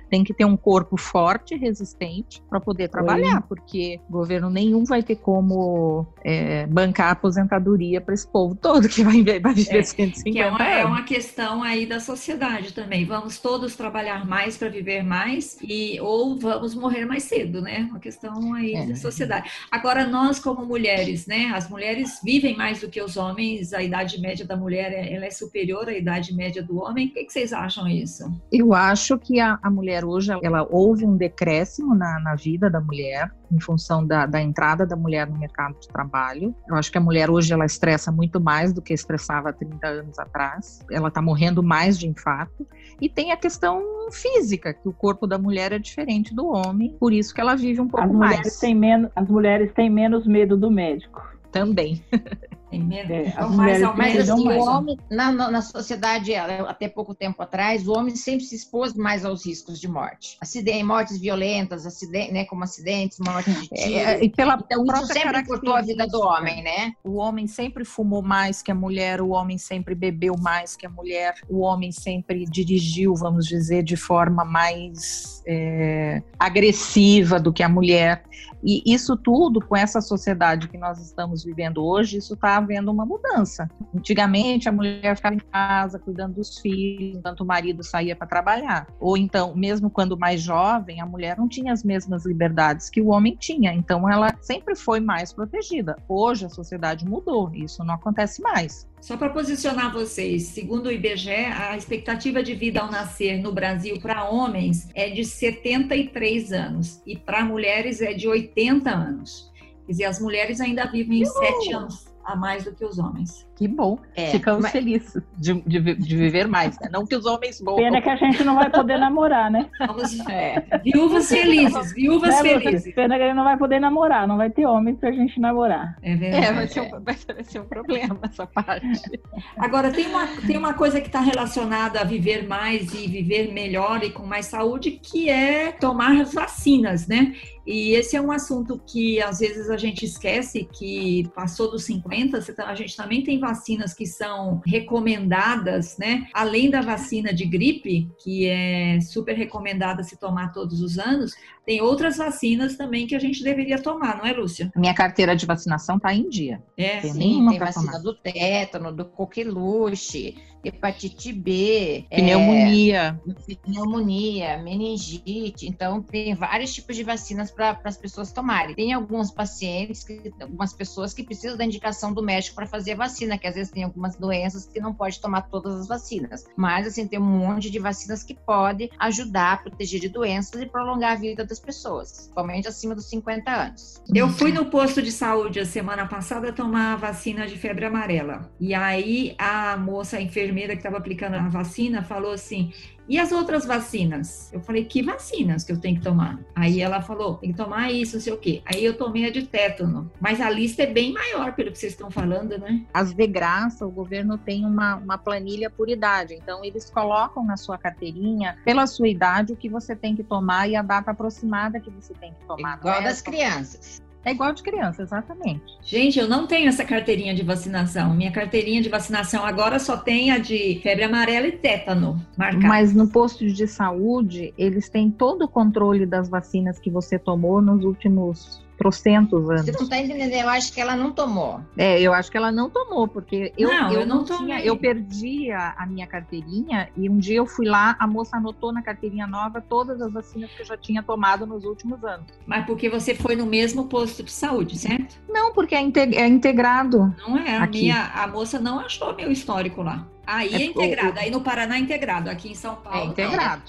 tem 0.10 0.24
que 0.24 0.34
ter 0.34 0.46
um 0.46 0.58
corpo 0.58 0.98
forte, 0.98 1.56
resistente, 1.56 2.42
para 2.50 2.60
poder 2.60 2.90
trabalhar, 2.90 3.38
Oi. 3.38 3.44
porque 3.48 4.00
governo 4.10 4.50
nenhum 4.50 4.84
vai 4.84 5.04
ter 5.04 5.16
como 5.16 6.06
é, 6.24 6.66
bancar 6.68 7.10
a 7.10 7.12
aposentadoria 7.12 8.02
para 8.02 8.14
esse 8.14 8.28
povo 8.28 8.56
todo 8.56 8.88
que 8.90 9.04
vai, 9.04 9.24
vai 9.40 9.54
viver 9.54 9.80
é, 9.80 9.84
150 9.84 10.32
que 10.32 10.40
é 10.40 10.48
uma, 10.48 10.64
é 10.64 10.82
anos. 10.82 10.84
É 10.84 10.86
uma 10.86 11.04
questão 11.04 11.64
aí 11.64 11.86
da 11.86 12.00
sociedade 12.00 12.74
também. 12.74 13.06
Vamos 13.06 13.40
todos 13.40 13.76
trabalhar 13.76 14.26
mais 14.26 14.58
para 14.58 14.70
viver 14.70 15.04
mais 15.04 15.58
e 15.62 16.00
ou 16.02 16.38
vamos 16.38 16.76
morrer 16.76 17.06
mais 17.06 17.24
cedo, 17.24 17.62
né? 17.62 17.88
Uma 17.90 18.00
questão 18.00 18.54
aí 18.54 18.74
é. 18.74 18.86
da 18.86 18.96
sociedade. 18.96 19.50
Agora 19.72 20.06
nós 20.06 20.40
como 20.40 20.66
mulheres, 20.66 21.28
né? 21.28 21.52
As 21.54 21.70
mulheres 21.70 22.20
vivem 22.24 22.56
mais 22.56 22.82
do 22.82 22.90
que 22.90 23.02
os 23.02 23.18
homens. 23.18 23.74
A 23.74 23.84
idade 23.84 24.20
média 24.20 24.46
da 24.46 24.56
mulher 24.56 24.92
é, 24.92 25.14
ela 25.14 25.26
é 25.26 25.32
superior 25.32 25.88
à 25.88 25.94
idade 25.94 26.34
média 26.34 26.64
do 26.64 26.80
homem. 26.80 27.08
O 27.08 27.12
que, 27.12 27.26
que 27.26 27.34
vocês 27.34 27.54
acham 27.54 27.88
isso? 27.88 28.32
Eu 28.52 28.74
acho 28.74 29.18
que 29.18 29.40
a, 29.40 29.60
a 29.62 29.70
mulher 29.70 29.99
mulher 30.00 30.06
hoje, 30.06 30.32
ela 30.42 30.68
houve 30.70 31.06
um 31.06 31.16
decréscimo 31.16 31.96
na, 31.96 32.20
na 32.20 32.36
vida 32.36 32.70
da 32.70 32.80
mulher 32.80 33.32
em 33.52 33.60
função 33.60 34.06
da, 34.06 34.26
da, 34.26 34.42
entrada 34.42 34.86
da 34.86 34.96
mulher 34.96 35.28
no 35.28 35.38
mercado 35.38 35.80
de 35.80 35.88
trabalho. 35.88 36.56
Eu 36.68 36.76
acho 36.76 36.92
que 36.92 36.98
a 36.98 37.02
mulher 37.02 37.30
hoje 37.30 37.52
ela 37.52 37.66
estressa 37.66 38.12
muito 38.12 38.40
mais 38.40 38.72
do 38.72 38.82
que 38.82 38.94
estressava 38.94 39.52
30 39.52 39.88
anos 39.88 40.20
atrás. 40.20 40.80
Ela 40.92 41.08
está 41.08 41.22
morrendo 41.22 41.64
mais 41.64 41.98
de 41.98 42.08
infarto. 42.08 42.68
E 43.02 43.10
tem 43.10 43.32
a 43.32 43.38
questão 43.38 43.82
física, 44.12 44.74
que 44.74 44.88
o 44.88 44.94
corpo 44.94 45.26
da 45.26 45.38
mulher 45.38 45.72
é 45.72 45.80
diferente 45.80 46.34
do 46.34 46.48
homem, 46.48 46.96
por 47.00 47.14
isso 47.14 47.34
que 47.34 47.42
ela 47.42 47.56
vive 47.56 47.80
um 47.82 47.88
pouco 47.88 48.06
as 48.06 48.12
mais. 48.12 48.60
Têm 48.60 48.76
menos, 48.76 49.10
as 49.16 49.28
mulheres 49.28 49.72
têm 49.74 49.90
menos 49.90 50.28
medo 50.28 50.58
do 50.58 50.70
médico. 50.70 51.22
Também. 51.52 52.04
Tem 52.70 52.84
medo. 52.84 53.12
É, 53.12 53.30
então, 53.30 53.50
mas 53.96 54.30
assim, 54.30 54.48
o 54.48 54.60
homem, 54.60 54.98
na, 55.10 55.32
na 55.32 55.62
sociedade, 55.62 56.36
até 56.36 56.88
pouco 56.88 57.16
tempo 57.16 57.42
atrás, 57.42 57.88
o 57.88 57.94
homem 57.94 58.16
sempre 58.16 58.46
se 58.46 58.56
expôs 58.56 58.94
mais 58.94 59.26
aos 59.26 59.46
riscos 59.46 59.80
de 59.80 59.88
morte. 59.88 60.38
Acidentes, 60.40 60.86
mortes 60.86 61.20
violentas, 61.20 61.86
acidentes, 61.86 62.32
né, 62.32 62.46
como 62.46 62.64
acidentes, 62.64 63.18
mortes 63.20 63.54
de 63.60 63.68
tiro. 63.70 63.96
É, 63.96 64.24
e 64.24 64.30
pela 64.30 64.60
então, 64.64 64.86
isso 64.86 65.08
sempre 65.08 65.44
cortou 65.46 65.74
a 65.74 65.82
vida 65.82 66.06
do 66.06 66.22
homem, 66.22 66.62
né? 66.62 66.94
O 67.04 67.16
homem 67.16 67.48
sempre 67.48 67.84
fumou 67.84 68.22
mais 68.22 68.62
que 68.62 68.72
a 68.72 68.76
mulher, 68.76 69.20
o 69.20 69.30
homem 69.30 69.58
sempre 69.58 69.96
bebeu 69.96 70.36
mais 70.38 70.76
que 70.76 70.86
a 70.86 70.90
mulher, 70.90 71.36
o 71.50 71.62
homem 71.62 71.92
sempre 71.92 72.46
dirigiu, 72.46 73.16
vamos 73.16 73.48
dizer, 73.48 73.84
de 73.84 73.96
forma 73.96 74.46
mais 74.46 75.42
é, 75.48 76.22
agressiva 76.38 77.40
do 77.40 77.52
que 77.52 77.64
a 77.64 77.70
mulher. 77.70 78.24
E 78.64 78.84
isso 78.86 79.16
tudo, 79.16 79.62
com 79.62 79.76
essa 79.76 80.02
sociedade 80.02 80.68
que 80.68 80.78
nós 80.78 81.00
estamos 81.00 81.44
vivendo 81.44 81.84
hoje, 81.84 82.18
isso 82.18 82.34
está 82.34 82.59
havendo 82.60 82.92
uma 82.92 83.06
mudança. 83.06 83.70
Antigamente, 83.96 84.70
a 84.70 84.72
mulher 84.72 85.16
ficava 85.16 85.36
em 85.36 85.40
casa 85.40 85.98
cuidando 85.98 86.36
dos 86.36 86.60
filhos, 86.60 87.18
enquanto 87.18 87.42
o 87.42 87.46
marido 87.46 87.84
saía 87.84 88.16
para 88.16 88.28
trabalhar. 88.28 88.88
Ou 89.00 89.18
então, 89.18 89.56
mesmo 89.56 89.90
quando 89.90 90.18
mais 90.18 90.42
jovem, 90.42 91.02
a 91.02 91.06
mulher 91.06 91.38
não 91.38 91.48
tinha 91.48 91.74
as 91.74 91.84
mesmas 91.84 92.26
liberdades 92.26 92.90
que 92.90 93.02
o 93.02 93.08
homem 93.08 93.36
tinha. 93.36 93.74
Então, 93.74 94.10
ela 94.10 94.36
sempre 94.42 94.76
foi 94.76 95.00
mais 95.00 95.34
protegida. 95.34 95.98
Hoje, 96.08 96.46
a 96.46 96.50
sociedade 96.50 97.06
mudou, 97.06 97.52
isso 97.54 97.84
não 97.84 97.96
acontece 97.96 98.42
mais. 98.42 98.88
Só 99.02 99.16
para 99.16 99.30
posicionar 99.30 99.94
vocês, 99.94 100.44
segundo 100.44 100.88
o 100.88 100.92
IBGE, 100.92 101.32
a 101.32 101.78
expectativa 101.78 102.44
de 102.44 102.54
vida 102.54 102.82
ao 102.82 102.92
nascer 102.92 103.42
no 103.42 103.52
Brasil 103.52 104.00
para 104.02 104.30
homens 104.30 104.90
é 104.94 105.10
de 105.10 105.24
73 105.24 106.52
anos 106.52 107.02
e 107.06 107.18
para 107.18 107.46
mulheres 107.46 108.02
é 108.02 108.14
de 108.14 108.28
80 108.28 108.90
anos. 108.90 109.50
Quer 109.86 109.92
dizer, 109.94 110.06
as 110.06 110.20
mulheres 110.20 110.60
ainda 110.60 110.86
vivem 110.86 111.26
7 111.26 111.74
anos 111.74 112.09
a 112.30 112.36
mais 112.36 112.64
do 112.64 112.74
que 112.74 112.86
os 112.86 113.00
homens. 113.00 113.48
Que 113.56 113.68
bom. 113.68 113.98
É, 114.16 114.28
Ficamos 114.28 114.62
mas... 114.62 114.72
felizes 114.72 115.22
de, 115.38 115.54
de, 115.62 115.96
de, 115.96 116.16
viver 116.16 116.48
mais. 116.48 116.80
Né? 116.80 116.90
Não 116.92 117.06
que 117.06 117.16
os 117.16 117.26
homens 117.26 117.60
morram. 117.62 117.78
Pena 117.78 118.02
que 118.02 118.10
a 118.10 118.16
gente 118.16 118.44
não 118.44 118.56
vai 118.56 118.70
poder 118.70 118.98
namorar, 118.98 119.52
né? 119.52 119.70
Vamos, 119.80 120.20
é. 120.30 120.64
Viúvas 120.84 121.28
felizes, 121.28 121.94
viúvas 121.94 122.36
é, 122.36 122.44
felizes. 122.44 122.94
Pena 122.94 123.18
que 123.18 123.24
a 123.24 123.28
gente 123.28 123.36
não 123.36 123.44
vai 123.44 123.58
poder 123.58 123.80
namorar, 123.80 124.28
não 124.28 124.38
vai 124.38 124.50
ter 124.50 124.66
homem 124.66 124.96
pra 124.96 125.12
gente 125.12 125.40
namorar. 125.40 125.98
É 126.02 126.16
verdade. 126.16 126.46
É, 126.46 126.54
vai 126.54 126.68
ser, 126.68 126.82
um, 126.82 127.04
vai 127.04 127.44
ser 127.44 127.60
um 127.60 127.66
problema 127.66 128.20
essa 128.24 128.46
parte. 128.46 129.20
Agora, 129.58 129.92
tem 129.92 130.08
uma, 130.08 130.28
tem 130.46 130.58
uma 130.58 130.74
coisa 130.74 131.02
que 131.02 131.08
está 131.08 131.20
relacionada 131.20 132.00
a 132.00 132.04
viver 132.04 132.48
mais 132.48 132.94
e 132.94 133.08
viver 133.08 133.52
melhor 133.52 134.04
e 134.04 134.12
com 134.12 134.26
mais 134.26 134.46
saúde, 134.46 134.92
que 134.92 135.30
é 135.30 135.72
tomar 135.72 136.24
vacinas, 136.26 137.08
né? 137.08 137.34
E 137.70 137.92
esse 137.92 138.16
é 138.16 138.22
um 138.22 138.32
assunto 138.32 138.82
que 138.84 139.22
às 139.22 139.38
vezes 139.38 139.70
a 139.70 139.78
gente 139.78 140.04
esquece 140.04 140.68
que 140.74 141.30
passou 141.36 141.70
dos 141.70 141.84
50, 141.84 142.42
tá, 142.56 142.66
a 142.66 142.74
gente 142.74 142.98
também 142.98 143.24
tem 143.24 143.40
vacinas 143.40 143.94
que 143.94 144.08
são 144.08 144.60
recomendadas, 144.66 145.96
né? 146.00 146.28
Além 146.34 146.72
da 146.72 146.82
vacina 146.82 147.32
de 147.32 147.46
gripe, 147.46 148.10
que 148.24 148.48
é 148.48 149.00
super 149.02 149.36
recomendada 149.36 150.02
se 150.02 150.18
tomar 150.18 150.52
todos 150.52 150.82
os 150.82 150.98
anos, 150.98 151.36
tem 151.64 151.80
outras 151.80 152.18
vacinas 152.18 152.76
também 152.76 153.06
que 153.06 153.14
a 153.14 153.20
gente 153.20 153.44
deveria 153.44 153.80
tomar, 153.80 154.18
não 154.18 154.26
é, 154.26 154.34
Lúcia? 154.34 154.72
Minha 154.76 154.96
carteira 154.96 155.36
de 155.36 155.46
vacinação 155.46 155.98
está 155.98 156.12
em 156.12 156.28
dia. 156.28 156.64
É, 156.76 157.02
tem 157.02 157.14
sim, 157.14 157.48
tem 157.48 157.60
vacina 157.60 157.92
tomar. 157.92 158.00
do 158.00 158.16
tétano, 158.16 158.92
do 158.92 159.06
coqueluche, 159.06 160.36
hepatite 160.64 161.32
B, 161.34 162.06
pneumonia, 162.10 163.20
é, 163.28 163.56
pneumonia, 163.56 164.58
meningite. 164.58 165.68
Então, 165.68 166.02
tem 166.02 166.34
vários 166.36 166.74
tipos 166.74 166.96
de 166.96 167.04
vacinas 167.04 167.52
para 167.52 167.80
as 167.84 167.98
pessoas 167.98 168.32
tomarem. 168.32 168.76
Tem 168.76 168.94
alguns 168.94 169.32
pacientes, 169.32 170.04
que, 170.04 170.34
algumas 170.42 170.74
pessoas 170.74 171.14
que 171.14 171.24
precisam 171.24 171.58
da 171.58 171.66
indicação 171.66 172.14
do 172.14 172.22
médico 172.22 172.56
para 172.56 172.68
fazer 172.68 172.94
a 172.94 172.98
vacina, 172.98 173.38
que 173.38 173.48
às 173.48 173.56
vezes 173.56 173.72
tem 173.72 173.84
algumas 173.84 174.16
doenças 174.16 174.66
que 174.66 174.80
não 174.80 174.94
pode 174.94 175.20
tomar 175.20 175.44
todas 175.44 175.82
as 175.82 175.88
vacinas. 175.88 176.46
Mas, 176.56 176.88
assim, 176.88 177.08
tem 177.08 177.20
um 177.20 177.24
monte 177.24 177.70
de 177.70 177.80
vacinas 177.80 178.24
que 178.24 178.34
pode 178.34 178.90
ajudar 179.00 179.54
a 179.54 179.58
proteger 179.58 180.00
de 180.00 180.10
doenças 180.10 180.62
e 180.62 180.66
prolongar 180.66 181.14
a 181.14 181.16
vida 181.16 181.46
das 181.46 181.60
pessoas, 181.60 182.12
principalmente 182.12 182.68
acima 182.68 182.96
dos 182.96 183.10
50 183.10 183.52
anos. 183.52 184.02
Eu 184.14 184.30
fui 184.30 184.52
no 184.52 184.66
posto 184.66 185.02
de 185.02 185.12
saúde 185.12 185.60
a 185.60 185.66
semana 185.66 186.06
passada 186.06 186.52
tomar 186.52 186.94
a 186.94 186.96
vacina 186.96 187.48
de 187.48 187.58
febre 187.58 187.86
amarela. 187.86 188.52
E 188.60 188.74
aí 188.74 189.36
a 189.38 189.78
moça, 189.78 190.18
a 190.18 190.22
enfermeira 190.50 190.74
que 190.74 190.80
estava 190.80 190.98
aplicando 190.98 191.36
a 191.36 191.48
vacina, 191.48 192.04
falou 192.04 192.32
assim: 192.32 192.74
e 193.08 193.18
as 193.18 193.32
outras 193.32 193.66
vacinas? 193.66 194.52
Eu 194.52 194.60
falei, 194.62 194.86
que 194.86 195.02
vacinas 195.02 195.64
que 195.64 195.72
eu 195.72 195.80
tenho 195.80 195.98
que 195.98 196.04
tomar? 196.04 196.40
Aí 196.56 196.82
ela 196.82 197.02
falou, 197.02 197.36
tem 197.36 197.52
que 197.52 197.58
tomar 197.58 197.92
isso, 197.92 198.18
não 198.18 198.22
sei 198.22 198.34
o 198.34 198.38
quê. 198.38 198.62
Aí 198.66 198.84
eu 198.84 198.98
tomei 198.98 199.26
a 199.26 199.32
de 199.32 199.44
tétano. 199.44 200.12
Mas 200.20 200.42
a 200.42 200.50
lista 200.50 200.84
é 200.84 200.88
bem 200.88 201.14
maior, 201.14 201.54
pelo 201.54 201.72
que 201.72 201.80
vocês 201.80 201.94
estão 201.94 202.12
falando, 202.12 202.58
né? 202.58 202.86
As 202.94 203.14
de 203.14 203.28
graça, 203.28 203.86
o 203.86 203.92
governo 203.92 204.38
tem 204.38 204.66
uma, 204.66 204.96
uma 204.96 205.18
planilha 205.18 205.70
por 205.70 205.90
idade. 205.90 206.36
Então, 206.36 206.64
eles 206.64 206.90
colocam 206.90 207.44
na 207.44 207.58
sua 207.58 207.78
carteirinha, 207.78 208.58
pela 208.64 208.86
sua 208.86 209.08
idade, 209.08 209.54
o 209.54 209.56
que 209.56 209.70
você 209.70 209.96
tem 209.96 210.16
que 210.16 210.24
tomar 210.24 210.68
e 210.68 210.76
a 210.76 210.82
data 210.82 211.12
aproximada 211.12 211.80
que 211.80 211.90
você 211.90 212.14
tem 212.14 212.34
que 212.34 212.46
tomar. 212.46 212.78
Igual 212.78 213.00
é 213.00 213.04
das 213.04 213.22
crianças. 213.22 214.02
É 214.24 214.32
igual 214.32 214.54
de 214.54 214.62
criança, 214.62 215.02
exatamente. 215.02 215.64
Gente, 215.82 216.20
eu 216.20 216.28
não 216.28 216.46
tenho 216.46 216.68
essa 216.68 216.84
carteirinha 216.84 217.34
de 217.34 217.42
vacinação. 217.42 218.14
Minha 218.14 218.32
carteirinha 218.32 218.82
de 218.82 218.90
vacinação 218.90 219.46
agora 219.46 219.80
só 219.80 219.96
tem 219.96 220.32
a 220.32 220.38
de 220.38 220.80
febre 220.84 221.06
amarela 221.06 221.48
e 221.48 221.54
tétano 221.54 222.20
marcado. 222.38 222.68
Mas 222.68 222.94
no 222.94 223.08
posto 223.08 223.46
de 223.48 223.68
saúde, 223.68 224.54
eles 224.58 224.90
têm 224.90 225.10
todo 225.10 225.44
o 225.44 225.48
controle 225.48 226.06
das 226.06 226.28
vacinas 226.28 226.78
que 226.80 226.90
você 226.90 227.18
tomou 227.18 227.62
nos 227.62 227.84
últimos 227.86 228.62
trocentos 228.80 229.50
anos. 229.50 229.66
Você 229.66 229.72
não 229.74 229.84
está 229.84 230.00
entendendo, 230.00 230.32
eu 230.32 230.50
acho 230.50 230.72
que 230.72 230.80
ela 230.80 230.96
não 230.96 231.12
tomou. 231.12 231.60
É, 231.78 232.02
eu 232.02 232.14
acho 232.14 232.32
que 232.32 232.38
ela 232.38 232.52
não 232.52 232.70
tomou, 232.70 233.08
porque 233.08 233.54
eu 233.58 233.68
não, 233.68 233.92
eu, 233.92 234.00
eu 234.00 234.08
não, 234.08 234.24
tinha, 234.24 234.62
eu 234.64 234.78
perdi 234.78 235.52
a, 235.52 235.76
a, 235.78 235.86
minha 235.86 236.08
carteirinha 236.08 236.90
e 236.96 237.10
um 237.10 237.18
dia 237.18 237.36
eu 237.36 237.46
fui 237.46 237.68
lá, 237.68 237.98
a 238.00 238.08
moça 238.08 238.38
anotou 238.38 238.72
na 238.72 238.82
carteirinha 238.82 239.28
nova 239.28 239.62
todas 239.62 240.02
as 240.02 240.12
vacinas 240.12 240.50
que 240.52 240.62
eu 240.62 240.66
já 240.66 240.78
tinha 240.78 241.04
tomado 241.04 241.46
nos 241.46 241.66
últimos 241.66 242.04
anos. 242.06 242.26
Mas 242.48 242.66
porque 242.66 242.90
você 242.90 243.14
foi 243.14 243.36
no 243.36 243.46
mesmo 243.46 243.88
posto 243.88 244.24
de 244.24 244.32
saúde, 244.32 244.78
certo? 244.78 245.18
Não, 245.28 245.54
porque 245.54 245.76
é, 245.76 245.82
é 245.82 246.28
integrado. 246.28 247.14
Não 247.28 247.38
é, 247.38 247.58
a 247.58 247.64
aqui. 247.64 247.82
minha, 247.82 248.12
a 248.16 248.28
moça 248.28 248.60
não 248.60 248.80
achou 248.80 249.14
meu 249.14 249.30
histórico 249.30 249.84
lá. 249.84 250.08
Aí 250.26 250.54
é, 250.54 250.58
é 250.58 250.66
integrado, 250.66 251.18
o, 251.18 251.20
aí 251.20 251.32
no 251.32 251.42
Paraná 251.42 251.76
é 251.76 251.80
integrado, 251.80 252.30
aqui 252.30 252.52
em 252.52 252.56
São 252.56 252.76
Paulo. 252.76 253.00
É 253.00 253.06
integrado. 253.06 253.64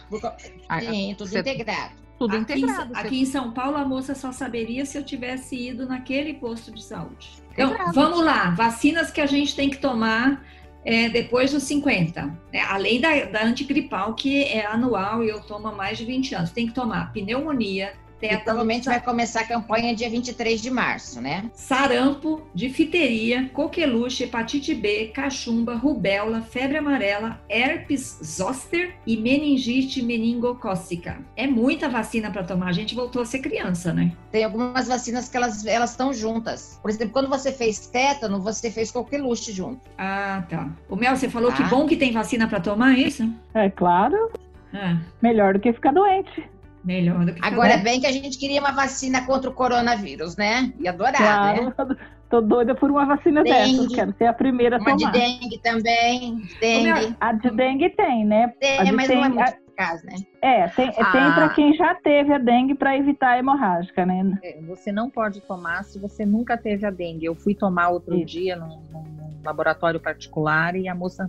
É. 0.68 0.80
Sim, 0.80 1.14
tudo 1.16 1.30
você, 1.30 1.40
integrado 1.40 1.99
tudo 2.20 2.36
aqui 2.36 2.52
integrado. 2.52 2.92
Em, 2.92 2.96
aqui 2.96 3.20
em 3.22 3.24
São 3.24 3.50
Paulo, 3.50 3.78
a 3.78 3.84
moça 3.84 4.14
só 4.14 4.30
saberia 4.30 4.84
se 4.84 4.98
eu 4.98 5.02
tivesse 5.02 5.56
ido 5.56 5.86
naquele 5.86 6.34
posto 6.34 6.70
de 6.70 6.84
saúde. 6.84 7.42
Então, 7.50 7.74
vamos 7.94 8.22
lá. 8.22 8.50
Vacinas 8.50 9.10
que 9.10 9.22
a 9.22 9.26
gente 9.26 9.56
tem 9.56 9.70
que 9.70 9.78
tomar 9.78 10.44
é, 10.84 11.08
depois 11.08 11.50
dos 11.50 11.62
50. 11.62 12.26
Né? 12.52 12.60
Além 12.68 13.00
da, 13.00 13.24
da 13.24 13.42
antigripal, 13.42 14.14
que 14.14 14.44
é 14.44 14.66
anual 14.66 15.24
e 15.24 15.30
eu 15.30 15.40
tomo 15.40 15.68
há 15.68 15.72
mais 15.72 15.96
de 15.96 16.04
20 16.04 16.34
anos. 16.34 16.50
Tem 16.50 16.66
que 16.66 16.74
tomar 16.74 17.10
pneumonia, 17.10 17.94
tétano, 18.20 18.44
provavelmente 18.44 18.84
vai 18.86 19.00
começar 19.00 19.40
a 19.40 19.46
campanha 19.46 19.94
dia 19.94 20.10
23 20.10 20.60
de 20.60 20.70
março, 20.70 21.20
né? 21.20 21.50
sarampo, 21.54 22.42
difteria, 22.54 23.48
coqueluche, 23.52 24.24
hepatite 24.24 24.74
B, 24.74 25.06
cachumba, 25.14 25.74
rubéola, 25.74 26.42
febre 26.42 26.76
amarela, 26.78 27.40
herpes 27.48 28.18
zoster 28.22 28.94
e 29.06 29.16
meningite 29.16 30.02
meningocócica. 30.02 31.18
É 31.36 31.46
muita 31.46 31.88
vacina 31.88 32.30
para 32.30 32.44
tomar. 32.44 32.68
A 32.68 32.72
gente 32.72 32.94
voltou 32.94 33.22
a 33.22 33.24
ser 33.24 33.38
criança, 33.40 33.92
né? 33.92 34.12
Tem 34.30 34.44
algumas 34.44 34.86
vacinas 34.88 35.28
que 35.28 35.36
elas 35.36 35.64
elas 35.66 35.90
estão 35.90 36.12
juntas. 36.12 36.78
Por 36.82 36.90
exemplo, 36.90 37.12
quando 37.12 37.28
você 37.28 37.50
fez 37.52 37.86
tétano, 37.86 38.40
você 38.40 38.70
fez 38.70 38.90
coqueluche 38.90 39.52
junto. 39.52 39.80
Ah, 39.96 40.44
tá. 40.48 40.68
O 40.88 40.96
Mel, 40.96 41.16
você 41.16 41.28
falou 41.28 41.50
Tá. 41.50 41.56
que 41.56 41.64
bom 41.64 41.86
que 41.86 41.96
tem 41.96 42.12
vacina 42.12 42.46
para 42.46 42.60
tomar, 42.60 42.94
é 42.96 43.00
isso? 43.02 43.28
É 43.54 43.70
claro, 43.70 44.30
Ah, 44.72 44.98
melhor 45.20 45.54
do 45.54 45.60
que 45.60 45.72
ficar 45.72 45.92
doente. 45.92 46.48
Melhor 46.84 47.24
do 47.24 47.34
que 47.34 47.44
Agora, 47.44 47.72
é 47.74 47.78
bem 47.78 48.00
que 48.00 48.06
a 48.06 48.12
gente 48.12 48.38
queria 48.38 48.60
uma 48.60 48.72
vacina 48.72 49.24
contra 49.26 49.50
o 49.50 49.54
coronavírus, 49.54 50.36
né? 50.36 50.72
E 50.80 50.88
adorar, 50.88 51.54
né? 51.56 51.72
Claro. 51.76 51.96
Tô 52.28 52.40
doida 52.40 52.74
por 52.76 52.90
uma 52.90 53.04
vacina 53.04 53.42
Dengue. 53.42 53.78
dessas. 53.78 53.94
Quero 53.94 54.14
ser 54.16 54.26
a 54.26 54.32
primeira 54.32 54.76
a 54.76 54.78
Uma 54.78 54.96
de 54.96 54.98
tomar. 55.04 55.12
dengue 55.12 55.58
também, 55.62 56.42
dengue. 56.60 57.16
A 57.20 57.32
de 57.32 57.50
dengue 57.50 57.90
tem, 57.90 58.24
né? 58.24 58.44
A 58.44 58.48
Tem, 58.60 58.84
de 58.84 58.92
mas 58.92 59.08
não 59.08 59.24
é 59.24 59.28
muito 59.28 59.42
eficaz, 59.42 60.02
né? 60.04 60.14
É, 60.40 60.68
tem, 60.68 60.92
tem 60.92 61.02
Ah. 61.04 61.32
para 61.34 61.48
quem 61.48 61.74
já 61.74 61.92
teve 61.96 62.32
a 62.32 62.38
dengue 62.38 62.76
para 62.76 62.96
evitar 62.96 63.30
a 63.30 63.38
hemorrágica, 63.38 64.06
né? 64.06 64.38
É, 64.44 64.60
Você 64.68 64.92
não 64.92 65.10
pode 65.10 65.40
tomar 65.40 65.82
se 65.82 65.98
você 65.98 66.24
nunca 66.24 66.56
teve 66.56 66.86
a 66.86 66.90
dengue. 66.90 67.24
Eu 67.26 67.34
fui 67.34 67.52
tomar 67.54 67.88
outro 67.88 68.14
Isso. 68.14 68.26
dia 68.26 68.54
num, 68.54 68.80
num 68.92 69.40
laboratório 69.44 69.98
particular 69.98 70.76
e 70.76 70.86
a 70.86 70.94
moça 70.94 71.28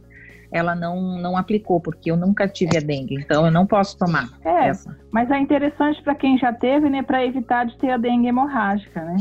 ela 0.51 0.75
não, 0.75 1.17
não 1.17 1.37
aplicou, 1.37 1.79
porque 1.79 2.11
eu 2.11 2.17
nunca 2.17 2.47
tive 2.47 2.77
a 2.77 2.81
dengue, 2.81 3.15
então 3.15 3.45
eu 3.45 3.51
não 3.51 3.65
posso 3.65 3.97
tomar 3.97 4.29
É, 4.43 4.67
essa. 4.67 4.97
mas 5.11 5.29
é 5.31 5.39
interessante 5.39 6.01
para 6.03 6.13
quem 6.15 6.37
já 6.37 6.51
teve, 6.51 6.89
né? 6.89 7.01
Para 7.01 7.25
evitar 7.25 7.65
de 7.65 7.77
ter 7.77 7.91
a 7.91 7.97
dengue 7.97 8.27
hemorrágica, 8.27 9.01
né? 9.03 9.17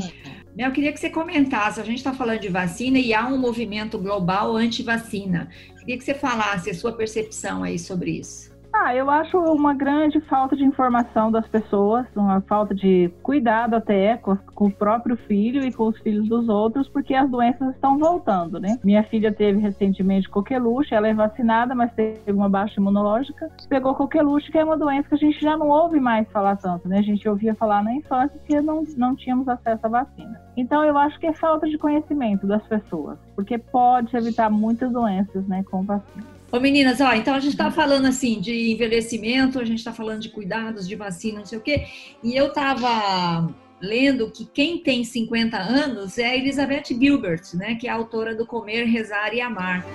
Mel, 0.56 0.68
eu 0.68 0.72
queria 0.72 0.92
que 0.92 0.98
você 0.98 1.08
comentasse. 1.08 1.80
A 1.80 1.84
gente 1.84 1.98
está 1.98 2.12
falando 2.12 2.40
de 2.40 2.48
vacina 2.48 2.98
e 2.98 3.14
há 3.14 3.26
um 3.28 3.38
movimento 3.38 3.96
global 3.98 4.56
anti-vacina. 4.56 5.48
Queria 5.78 5.96
que 5.96 6.02
você 6.04 6.12
falasse 6.14 6.68
a 6.70 6.74
sua 6.74 6.92
percepção 6.92 7.62
aí 7.62 7.78
sobre 7.78 8.10
isso. 8.18 8.50
Ah, 8.82 8.96
eu 8.96 9.10
acho 9.10 9.36
uma 9.36 9.74
grande 9.74 10.22
falta 10.22 10.56
de 10.56 10.64
informação 10.64 11.30
das 11.30 11.46
pessoas, 11.46 12.06
uma 12.16 12.40
falta 12.40 12.74
de 12.74 13.12
cuidado 13.22 13.76
até 13.76 14.16
com, 14.16 14.34
com 14.54 14.68
o 14.68 14.72
próprio 14.72 15.18
filho 15.18 15.62
e 15.62 15.70
com 15.70 15.88
os 15.88 15.98
filhos 15.98 16.26
dos 16.26 16.48
outros, 16.48 16.88
porque 16.88 17.14
as 17.14 17.28
doenças 17.30 17.74
estão 17.74 17.98
voltando, 17.98 18.58
né? 18.58 18.78
Minha 18.82 19.02
filha 19.02 19.30
teve 19.34 19.58
recentemente 19.60 20.30
coqueluche, 20.30 20.94
ela 20.94 21.08
é 21.08 21.12
vacinada, 21.12 21.74
mas 21.74 21.92
teve 21.92 22.32
uma 22.32 22.48
baixa 22.48 22.80
imunológica, 22.80 23.50
pegou 23.68 23.94
coqueluche, 23.94 24.50
que 24.50 24.56
é 24.56 24.64
uma 24.64 24.78
doença 24.78 25.10
que 25.10 25.14
a 25.14 25.18
gente 25.18 25.38
já 25.38 25.58
não 25.58 25.68
ouve 25.68 26.00
mais 26.00 26.26
falar 26.30 26.56
tanto, 26.56 26.88
né? 26.88 27.00
A 27.00 27.02
gente 27.02 27.28
ouvia 27.28 27.54
falar 27.54 27.84
na 27.84 27.92
infância 27.92 28.38
porque 28.38 28.62
não, 28.62 28.82
não 28.96 29.14
tínhamos 29.14 29.46
acesso 29.46 29.84
à 29.84 29.90
vacina. 29.90 30.40
Então 30.56 30.82
eu 30.86 30.96
acho 30.96 31.20
que 31.20 31.26
é 31.26 31.34
falta 31.34 31.68
de 31.68 31.76
conhecimento 31.76 32.46
das 32.46 32.62
pessoas, 32.66 33.18
porque 33.36 33.58
pode 33.58 34.16
evitar 34.16 34.48
muitas 34.48 34.90
doenças, 34.90 35.46
né, 35.46 35.62
com 35.70 35.82
vacina. 35.82 36.39
Ô 36.52 36.58
meninas, 36.58 37.00
ó, 37.00 37.12
então 37.14 37.32
a 37.32 37.38
gente 37.38 37.52
está 37.52 37.70
falando 37.70 38.06
assim 38.06 38.40
de 38.40 38.72
envelhecimento, 38.72 39.60
a 39.60 39.64
gente 39.64 39.78
está 39.78 39.92
falando 39.92 40.20
de 40.20 40.30
cuidados, 40.30 40.88
de 40.88 40.96
vacina, 40.96 41.38
não 41.38 41.46
sei 41.46 41.58
o 41.58 41.60
quê, 41.60 41.86
e 42.24 42.34
eu 42.34 42.48
estava 42.48 43.48
lendo 43.80 44.28
que 44.32 44.44
quem 44.44 44.78
tem 44.78 45.04
50 45.04 45.56
anos 45.56 46.18
é 46.18 46.26
a 46.26 46.36
Elizabeth 46.36 46.86
Gilbert, 46.88 47.42
né, 47.54 47.76
que 47.76 47.86
é 47.86 47.90
autora 47.90 48.34
do 48.34 48.44
Comer, 48.44 48.84
Rezar 48.84 49.32
e 49.32 49.40
Amar. 49.40 49.86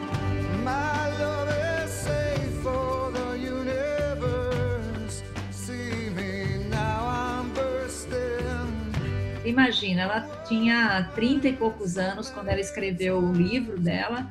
Imagina, 9.44 10.02
ela 10.04 10.22
tinha 10.48 11.12
30 11.14 11.50
e 11.50 11.54
poucos 11.54 11.98
anos 11.98 12.30
quando 12.30 12.48
ela 12.48 12.60
escreveu 12.60 13.20
o 13.20 13.32
livro 13.32 13.78
dela. 13.78 14.30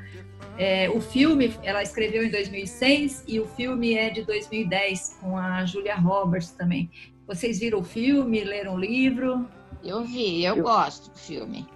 É, 0.56 0.88
o 0.90 1.00
filme 1.00 1.52
ela 1.62 1.82
escreveu 1.82 2.24
em 2.24 2.30
2006 2.30 3.24
e 3.26 3.40
o 3.40 3.46
filme 3.46 3.94
é 3.94 4.08
de 4.10 4.22
2010 4.22 5.18
com 5.20 5.36
a 5.36 5.64
Julia 5.64 5.96
Roberts 5.96 6.52
também. 6.52 6.88
Vocês 7.26 7.58
viram 7.58 7.80
o 7.80 7.84
filme, 7.84 8.44
leram 8.44 8.74
o 8.74 8.78
livro? 8.78 9.46
Eu 9.82 10.04
vi, 10.04 10.44
eu, 10.44 10.56
Eu- 10.56 10.62
gosto 10.64 11.10
do 11.10 11.18
filme. 11.18 11.66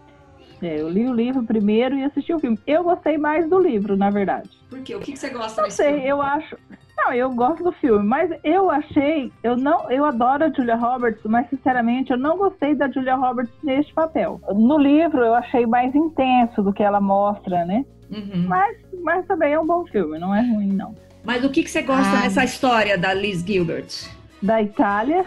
É, 0.61 0.81
eu 0.81 0.89
li 0.89 1.07
o 1.07 1.13
livro 1.13 1.45
primeiro 1.45 1.97
e 1.97 2.03
assisti 2.03 2.33
o 2.35 2.39
filme. 2.41 2.59
Eu 2.67 2.83
gostei 2.83 3.17
mais 3.17 3.49
do 3.49 3.61
livro, 3.61 3.97
na 3.97 4.11
verdade. 4.11 4.51
Por 4.69 4.83
quê? 4.83 4.95
O 4.97 4.99
que 5.01 5.13
que 5.13 5.19
você 5.19 5.31
gosta 5.31 5.63
Não 5.63 5.71
sei, 5.71 5.93
filme? 5.95 6.09
eu 6.09 6.21
acho. 6.21 6.57
Não, 6.97 7.13
eu 7.13 7.31
gosto 7.31 7.63
do 7.63 7.71
filme, 7.71 8.05
mas 8.05 8.29
eu 8.43 8.69
achei, 8.69 9.31
eu 9.45 9.57
não, 9.57 9.89
eu 9.89 10.05
adoro 10.05 10.45
a 10.45 10.51
Julia 10.51 10.75
Roberts, 10.75 11.23
mas 11.25 11.49
sinceramente 11.49 12.11
eu 12.11 12.19
não 12.19 12.37
gostei 12.37 12.75
da 12.75 12.91
Julia 12.91 13.15
Roberts 13.15 13.55
neste 13.63 13.95
papel. 13.95 14.41
No 14.53 14.77
livro 14.79 15.21
eu 15.25 15.33
achei 15.35 15.65
mais 15.65 15.95
intenso 15.95 16.61
do 16.61 16.73
que 16.73 16.83
ela 16.83 17.01
mostra, 17.01 17.65
né? 17.65 17.85
Uhum. 18.11 18.47
Mas, 18.49 18.77
mas 19.03 19.27
também 19.27 19.53
é 19.53 19.61
um 19.61 19.67
bom 19.67 19.85
filme, 19.87 20.19
não 20.19 20.35
é 20.35 20.41
ruim 20.41 20.73
não. 20.73 20.95
Mas 21.25 21.45
o 21.45 21.51
que, 21.51 21.63
que 21.63 21.71
você 21.71 21.83
gosta 21.83 22.19
Ah. 22.19 22.21
dessa 22.23 22.45
história 22.45 22.97
da 22.97 23.13
Liz 23.13 23.43
Gilbert? 23.45 24.09
Da 24.43 24.63
Itália, 24.63 25.25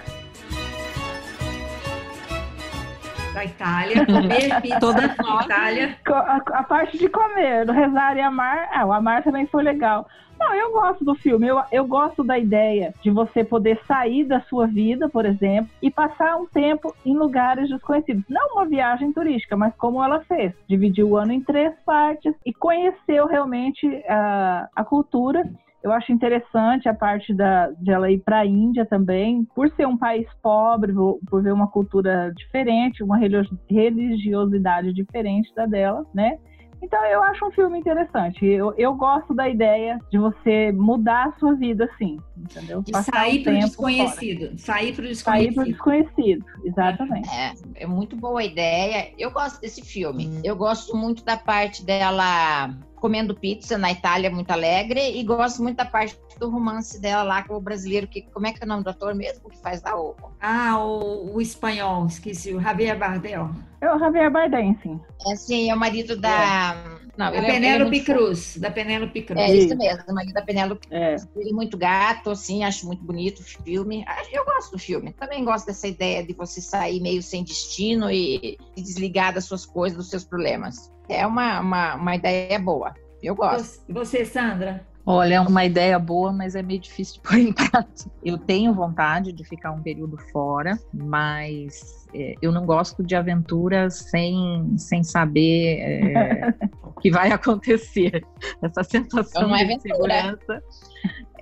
Da 3.34 3.46
Itália, 3.46 4.06
comer 4.06 4.60
pizza 4.62 4.80
Todas 4.80 5.18
na 5.18 5.24
nós. 5.24 5.46
Itália. 5.46 5.98
a, 6.06 6.36
a 6.36 6.64
parte 6.64 6.98
de 6.98 7.08
comer, 7.08 7.66
do 7.66 7.72
rezar 7.72 8.18
e 8.18 8.22
amar, 8.22 8.70
ah, 8.74 8.86
o 8.86 8.92
amar 8.92 9.24
também 9.24 9.46
foi 9.48 9.64
legal. 9.64 10.06
Não, 10.38 10.56
eu 10.56 10.72
gosto 10.72 11.06
do 11.06 11.14
filme, 11.14 11.48
eu, 11.48 11.62
eu 11.72 11.86
gosto 11.86 12.24
da 12.24 12.38
ideia 12.38 12.94
de 13.02 13.12
você 13.12 13.44
poder 13.44 13.80
sair 13.88 14.26
da 14.26 14.42
sua 14.42 14.66
vida, 14.66 15.08
por 15.08 15.24
exemplo, 15.26 15.70
e 15.82 15.92
passar 15.92 16.36
um 16.36 16.48
tempo 16.48 16.94
em 17.06 17.16
lugares 17.16 17.70
desconhecidos. 17.70 18.24
Não 18.28 18.54
uma 18.54 18.66
viagem 18.66 19.14
turística, 19.14 19.56
mas 19.56 19.74
como 19.76 20.04
ela 20.04 20.22
fez. 20.22 20.52
Dividiu 20.68 21.10
o 21.10 21.18
ano 21.18 21.32
em 21.32 21.42
três 21.42 21.74
partes 21.86 22.34
e 22.44 22.52
conheceu 22.52 23.28
realmente 23.28 23.88
a, 24.10 24.68
a 24.76 24.84
cultura. 24.84 25.48
Eu 25.84 25.92
acho 25.92 26.12
interessante 26.12 26.88
a 26.88 26.94
parte 26.94 27.34
da, 27.34 27.70
de 27.72 27.92
ela 27.92 28.12
ir 28.12 28.20
para 28.20 28.40
a 28.40 28.46
Índia 28.46 28.86
também, 28.86 29.44
por 29.56 29.70
ser 29.72 29.88
um 29.88 29.98
país 29.98 30.28
pobre, 30.42 30.94
por 31.28 31.42
ver 31.42 31.52
uma 31.52 31.68
cultura 31.68 32.32
diferente, 32.36 33.04
uma 33.04 33.18
religiosidade 33.18 34.94
diferente 34.94 35.54
da 35.56 35.66
dela, 35.66 36.06
né? 36.14 36.38
Então 36.82 37.04
eu 37.06 37.22
acho 37.24 37.46
um 37.46 37.52
filme 37.52 37.80
interessante. 37.80 38.46
Eu, 38.46 38.74
eu 38.78 38.94
gosto 38.96 39.34
da 39.34 39.48
ideia 39.48 40.00
de 40.12 40.18
você 40.18 40.72
mudar 40.72 41.28
a 41.28 41.40
sua 41.40 41.54
vida 41.56 41.86
assim, 41.86 42.18
entendeu? 42.36 42.82
De 42.82 42.92
Passar 42.92 43.12
sair 43.12 43.40
um 43.40 43.44
para 43.44 43.52
o 43.52 43.56
tempo 43.56 43.68
desconhecido. 43.68 44.60
Sair 44.60 44.94
para 44.94 45.04
o 45.04 45.06
fora. 45.06 45.16
Sair 45.16 45.54
para 45.54 45.62
o 45.62 45.66
desconhecido. 45.66 45.66
desconhecido, 45.66 46.46
exatamente. 46.66 47.30
É, 47.30 47.54
é 47.76 47.86
muito 47.86 48.16
boa 48.16 48.40
a 48.40 48.46
ideia. 48.46 49.14
Eu 49.18 49.32
gosto 49.32 49.62
desse 49.62 49.84
filme. 49.84 50.28
Hum. 50.28 50.42
Eu 50.44 50.56
gosto 50.56 50.96
muito 50.96 51.24
da 51.24 51.38
parte 51.38 51.86
dela 51.86 52.76
comendo 52.96 53.34
pizza 53.34 53.78
na 53.80 53.92
Itália, 53.92 54.30
muito 54.30 54.52
alegre, 54.52 55.18
e 55.20 55.24
gosto 55.24 55.64
muito 55.64 55.78
da 55.78 55.86
parte 55.86 56.16
do 56.42 56.50
romance 56.50 57.00
dela 57.00 57.22
lá 57.24 57.44
com 57.44 57.56
o 57.56 57.62
brasileiro, 57.62 58.08
que 58.08 58.24
como 58.24 58.48
é 58.48 58.52
que 58.52 58.62
é 58.62 58.66
o 58.66 58.68
nome 58.68 58.84
do 58.84 58.90
ator 58.90 59.14
mesmo 59.14 59.48
que 59.50 59.58
faz 59.60 59.82
lá 59.84 59.96
o 60.00 60.16
Ah, 60.42 60.78
o, 60.80 61.36
o 61.36 61.42
espanhol, 61.42 62.08
esqueci, 62.08 62.54
o 62.54 62.60
Javier 62.60 62.98
Bardem. 62.98 63.34
É 63.80 63.94
o 63.94 64.00
Javier 64.00 64.32
Bardem, 64.32 64.78
sim. 64.82 65.00
é, 65.28 65.34
assim, 65.34 65.70
é 65.70 65.76
o 65.76 65.78
marido 65.80 66.16
da 66.20 66.98
não, 67.18 67.30
Da 67.30 67.36
é- 67.36 67.38
ele 67.38 67.46
é 67.48 67.52
Penélope 67.52 67.92
muito 67.92 68.06
fofo. 68.06 68.18
Cruz. 68.20 68.58
Da 68.58 68.72
Penélope 68.72 69.22
Cruz. 69.22 69.40
É 69.42 69.54
isso 69.54 69.78
mesmo, 69.78 70.04
o 70.10 70.14
marido 70.16 70.34
da 70.34 70.42
Penélope 70.42 70.88
É. 70.90 71.16
Ele 71.36 71.50
é 71.52 71.54
muito 71.54 71.78
gato, 71.78 72.32
assim, 72.32 72.64
acho 72.64 72.88
muito 72.88 73.04
bonito 73.04 73.40
o 73.40 73.44
filme. 73.44 74.04
Ah, 74.08 74.24
Eu 74.32 74.44
gosto 74.46 74.72
do 74.72 74.80
filme. 74.80 75.14
Também 75.14 75.44
gosto 75.46 75.68
dessa 75.68 75.88
ideia 75.88 76.26
de 76.26 76.34
você 76.34 76.60
sair 76.62 77.00
meio 77.02 77.22
sem 77.22 77.44
destino 77.44 78.10
e 78.10 78.58
se 78.76 78.82
desligar 78.84 79.34
das 79.34 79.46
suas 79.46 79.66
coisas, 79.66 79.98
dos 79.98 80.10
seus 80.10 80.24
problemas. 80.24 80.92
É 81.08 81.28
uma, 81.28 81.60
uma, 81.60 81.96
uma 81.96 82.16
ideia 82.16 82.58
boa. 82.58 82.94
Eu 83.22 83.36
gosto. 83.36 83.84
E 83.88 83.94
você, 83.94 84.26
Sandra? 84.26 84.88
Olha, 85.06 85.36
é 85.36 85.42
uma 85.42 85.66
ideia 85.66 85.98
boa, 85.98 86.32
mas 86.32 86.56
é 86.56 86.62
meio 86.62 86.80
difícil 86.80 87.16
de 87.16 87.22
pôr 87.22 87.38
em 87.38 87.54
prática. 87.54 88.12
Eu 88.24 88.38
tenho 88.38 88.74
vontade 88.74 89.32
de 89.32 89.44
ficar 89.44 89.72
um 89.72 89.82
período 89.82 90.18
fora, 90.32 90.78
mas 90.94 92.08
é, 92.14 92.36
eu 92.42 92.52
não 92.52 92.66
gosto 92.66 93.04
de 93.04 93.16
aventuras 93.16 93.96
sem, 94.10 94.78
sem 94.78 95.04
saber 95.04 95.80
é, 95.80 96.54
o 96.84 96.94
que 97.00 97.10
vai 97.10 97.32
acontecer. 97.32 98.24
Essa 98.62 98.84
sensação 98.84 99.56
é 99.56 99.66
de 99.66 99.82
segurança. 99.82 100.64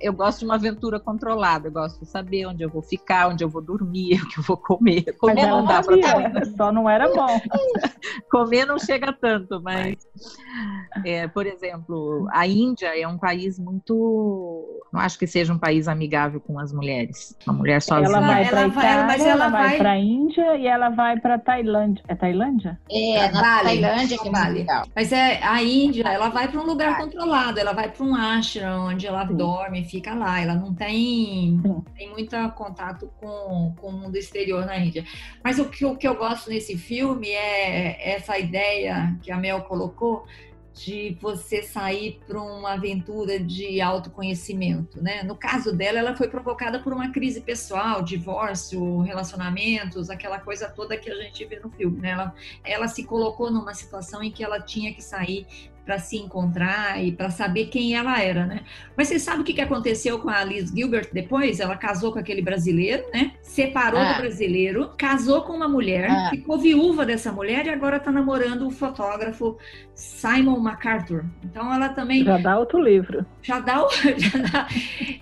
Eu 0.00 0.12
gosto 0.12 0.40
de 0.40 0.44
uma 0.46 0.54
aventura 0.54 0.98
controlada. 0.98 1.68
Eu 1.68 1.72
gosto 1.72 2.00
de 2.00 2.06
saber 2.06 2.46
onde 2.46 2.62
eu 2.62 2.70
vou 2.70 2.82
ficar, 2.82 3.28
onde 3.28 3.44
eu 3.44 3.48
vou 3.48 3.60
dormir, 3.62 4.20
o 4.22 4.28
que 4.28 4.38
eu 4.38 4.42
vou 4.42 4.56
comer. 4.56 5.04
Comer 5.18 5.46
não 5.46 5.64
dá 5.64 5.82
para 5.82 5.96
só 6.56 6.72
não 6.72 6.88
era 6.88 7.08
bom. 7.08 7.40
comer 8.30 8.64
não 8.66 8.78
chega 8.78 9.12
tanto, 9.12 9.60
mas, 9.62 9.96
é, 11.04 11.28
por 11.28 11.46
exemplo, 11.46 12.26
a 12.32 12.46
Índia 12.46 12.98
é 12.98 13.06
um 13.06 13.18
país 13.18 13.58
muito. 13.58 14.82
Não 14.92 15.00
acho 15.00 15.18
que 15.18 15.26
seja 15.26 15.52
um 15.52 15.58
país 15.58 15.86
amigável 15.88 16.40
com 16.40 16.58
as 16.58 16.72
mulheres. 16.72 17.36
Uma 17.46 17.54
mulher 17.56 17.80
sozinha. 17.82 18.06
Ela 18.08 18.20
vai 18.26 18.48
para 18.48 18.66
Itália, 18.66 19.04
mas 19.06 19.20
ela, 19.20 19.30
ela 19.30 19.48
vai 19.48 19.68
vai- 19.68 19.78
para 19.78 19.98
Índia 19.98 20.56
e 20.56 20.66
ela 20.66 20.88
vai 20.90 21.18
para 21.20 21.38
Tailândia. 21.38 22.02
É 22.08 22.14
Tailândia? 22.14 22.78
É, 22.90 23.30
na 23.30 23.40
Vale. 23.40 23.80
Tailândia, 23.80 24.18
que 24.18 24.28
é 24.28 24.32
Vale. 24.32 24.58
legal. 24.60 24.86
Mas 24.94 25.12
é 25.12 25.42
a 25.42 25.62
Índia, 25.62 26.04
ela 26.08 26.28
vai 26.28 26.48
para 26.48 26.60
um 26.60 26.64
lugar 26.66 26.96
controlado, 26.96 27.58
ela 27.58 27.72
vai 27.72 27.90
para 27.90 28.04
um 28.04 28.14
ashram 28.14 28.86
onde 28.88 29.06
ela 29.06 29.24
dorme, 29.24 29.84
fica 29.90 30.14
lá, 30.14 30.40
ela 30.40 30.54
não 30.54 30.72
tem, 30.72 31.60
Sim. 31.60 31.84
tem 31.96 32.10
muito 32.10 32.36
contato 32.52 33.10
com, 33.20 33.74
com 33.80 33.88
o 33.88 33.92
mundo 33.92 34.16
exterior 34.16 34.64
na 34.64 34.78
Índia. 34.78 35.04
Mas 35.42 35.58
o 35.58 35.68
que, 35.68 35.84
o 35.84 35.96
que 35.96 36.06
eu 36.06 36.14
gosto 36.14 36.48
nesse 36.48 36.78
filme 36.78 37.28
é 37.28 38.14
essa 38.14 38.38
ideia 38.38 39.18
que 39.22 39.32
a 39.32 39.36
Mel 39.36 39.62
colocou 39.62 40.24
de 40.72 41.16
você 41.20 41.62
sair 41.62 42.20
para 42.26 42.40
uma 42.40 42.74
aventura 42.74 43.38
de 43.38 43.80
autoconhecimento, 43.80 45.02
né? 45.02 45.22
No 45.22 45.36
caso 45.36 45.76
dela, 45.76 45.98
ela 45.98 46.16
foi 46.16 46.28
provocada 46.28 46.78
por 46.78 46.92
uma 46.92 47.10
crise 47.10 47.40
pessoal, 47.40 48.02
divórcio, 48.02 49.00
relacionamentos, 49.00 50.08
aquela 50.08 50.38
coisa 50.38 50.68
toda 50.68 50.96
que 50.96 51.10
a 51.10 51.14
gente 51.16 51.44
vê 51.44 51.58
no 51.58 51.70
filme, 51.70 52.00
né? 52.00 52.10
Ela, 52.10 52.34
ela 52.64 52.88
se 52.88 53.04
colocou 53.04 53.50
numa 53.50 53.74
situação 53.74 54.22
em 54.22 54.30
que 54.30 54.44
ela 54.44 54.60
tinha 54.60 54.94
que 54.94 55.02
sair 55.02 55.46
para 55.84 55.98
se 55.98 56.16
encontrar 56.16 57.02
e 57.02 57.10
para 57.12 57.30
saber 57.30 57.66
quem 57.66 57.94
ela 57.96 58.20
era, 58.20 58.46
né? 58.46 58.60
Mas 58.96 59.08
você 59.08 59.18
sabe 59.18 59.40
o 59.42 59.44
que 59.44 59.52
que 59.54 59.60
aconteceu 59.60 60.18
com 60.18 60.28
a 60.28 60.44
Liz 60.44 60.70
Gilbert 60.70 61.08
depois? 61.12 61.58
Ela 61.58 61.76
casou 61.76 62.12
com 62.12 62.18
aquele 62.18 62.42
brasileiro, 62.42 63.02
né? 63.12 63.32
Separou 63.42 64.00
Ah. 64.00 64.12
do 64.12 64.18
brasileiro, 64.20 64.90
casou 64.96 65.42
com 65.42 65.52
uma 65.52 65.68
mulher, 65.68 66.08
Ah. 66.10 66.28
ficou 66.30 66.58
viúva 66.58 67.04
dessa 67.04 67.32
mulher 67.32 67.66
e 67.66 67.70
agora 67.70 67.96
está 67.96 68.12
namorando 68.12 68.66
o 68.66 68.70
fotógrafo 68.70 69.56
Simon 69.94 70.58
MacArthur. 70.60 71.24
Então 71.44 71.72
ela 71.72 71.88
também 71.90 72.24
Já 72.24 72.38
dá 72.38 72.58
outro 72.58 72.80
livro. 72.82 73.26
já 73.42 73.58
dá, 73.60 73.84
o, 73.84 73.88
já 74.16 74.38
dá 74.50 74.68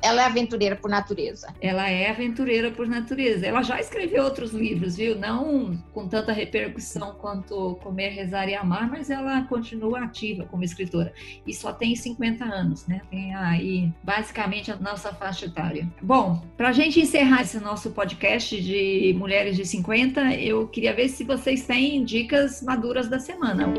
Ela 0.03 0.23
é 0.23 0.25
aventureira 0.27 0.77
por 0.77 0.89
natureza. 0.91 1.49
ela 1.61 1.89
é 1.91 2.11
aventureira 2.11 2.71
por 2.71 2.87
natureza. 2.87 3.47
Ela 3.47 3.63
já 3.63 3.81
escreveu 3.81 4.23
outros 4.25 4.53
livros, 4.53 4.97
viu? 4.97 5.17
Não 5.19 5.77
com 5.93 6.07
tanta 6.09 6.33
repercussão 6.33 7.13
quanto 7.21 7.77
Comer, 7.83 8.11
Rezar 8.11 8.49
e 8.49 8.55
Amar, 8.55 8.89
mas 8.91 9.11
ela 9.11 9.43
continua 9.43 10.01
ativa 10.01 10.45
como 10.49 10.65
escritora. 10.65 11.13
E 11.47 11.55
só 11.55 11.73
tem 11.73 11.95
50 11.95 12.45
anos, 12.45 12.87
né? 12.87 13.01
Tem 13.11 13.35
aí 13.35 13.93
basicamente 14.03 14.71
a 14.71 14.77
nossa 14.77 15.13
faixa 15.13 15.47
etária. 15.47 15.89
Bom, 16.03 16.43
para 16.57 16.71
a 16.71 16.73
gente 16.73 17.01
encerrar 17.01 17.43
esse 17.43 17.61
nosso 17.61 17.91
podcast 17.91 18.61
de 18.61 19.15
Mulheres 19.17 19.57
de 19.57 19.65
50, 19.65 20.35
eu 20.35 20.67
queria 20.69 20.95
ver 20.95 21.09
se 21.09 21.25
vocês 21.25 21.67
têm 21.67 22.05
dicas 22.05 22.63
maduras 22.63 23.09
da 23.09 23.19
semana. 23.19 23.73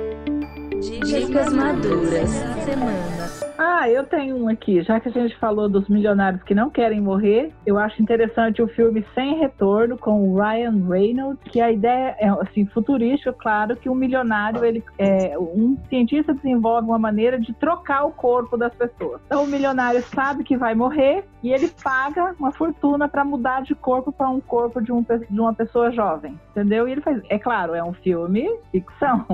Dicas 0.80 1.52
maduras 1.52 2.32
da 2.32 2.66
semana. 2.66 3.39
Ah, 3.62 3.90
eu 3.90 4.06
tenho 4.06 4.38
um 4.38 4.48
aqui. 4.48 4.82
Já 4.82 5.02
que 5.02 5.10
a 5.10 5.12
gente 5.12 5.36
falou 5.36 5.68
dos 5.68 5.90
milionários 5.90 6.42
que 6.44 6.56
não 6.56 6.70
querem 6.70 7.02
morrer, 7.02 7.54
eu 7.66 7.78
acho 7.78 8.02
interessante 8.02 8.62
o 8.62 8.70
filme 8.70 9.06
Sem 9.14 9.38
Retorno 9.38 9.98
com 9.98 10.30
o 10.30 10.40
Ryan 10.40 10.88
Reynolds, 10.88 11.44
que 11.44 11.60
a 11.60 11.70
ideia 11.70 12.16
é 12.18 12.30
assim 12.30 12.66
futurística, 12.68 13.34
claro, 13.34 13.76
que 13.76 13.90
um 13.90 13.96
milionário, 13.96 14.64
ele 14.64 14.82
é 14.98 15.38
um 15.38 15.78
cientista 15.90 16.34
desenvolve 16.34 16.88
uma 16.88 16.98
maneira 16.98 17.38
de 17.38 17.52
trocar 17.52 18.06
o 18.06 18.12
corpo 18.12 18.56
das 18.56 18.74
pessoas. 18.74 19.20
Então 19.26 19.44
o 19.44 19.48
milionário 19.48 20.02
sabe 20.04 20.46
que 20.46 20.56
vai 20.56 20.74
morrer 20.74 21.26
e 21.44 21.52
ele 21.52 21.68
paga 21.84 22.34
uma 22.40 22.54
fortuna 22.54 23.10
para 23.10 23.26
mudar 23.26 23.64
de 23.64 23.76
corpo 23.76 24.10
para 24.10 24.30
um 24.30 24.40
corpo 24.40 24.82
de, 24.82 24.94
um, 24.94 25.02
de 25.02 25.38
uma 25.38 25.54
pessoa 25.54 25.92
jovem, 25.92 26.40
entendeu? 26.52 26.88
E 26.88 26.94
ele 26.94 27.02
faz, 27.02 27.22
é 27.28 27.38
claro, 27.38 27.76
é 27.76 27.84
um 27.84 27.92
filme 27.92 28.50
ficção. 28.72 29.26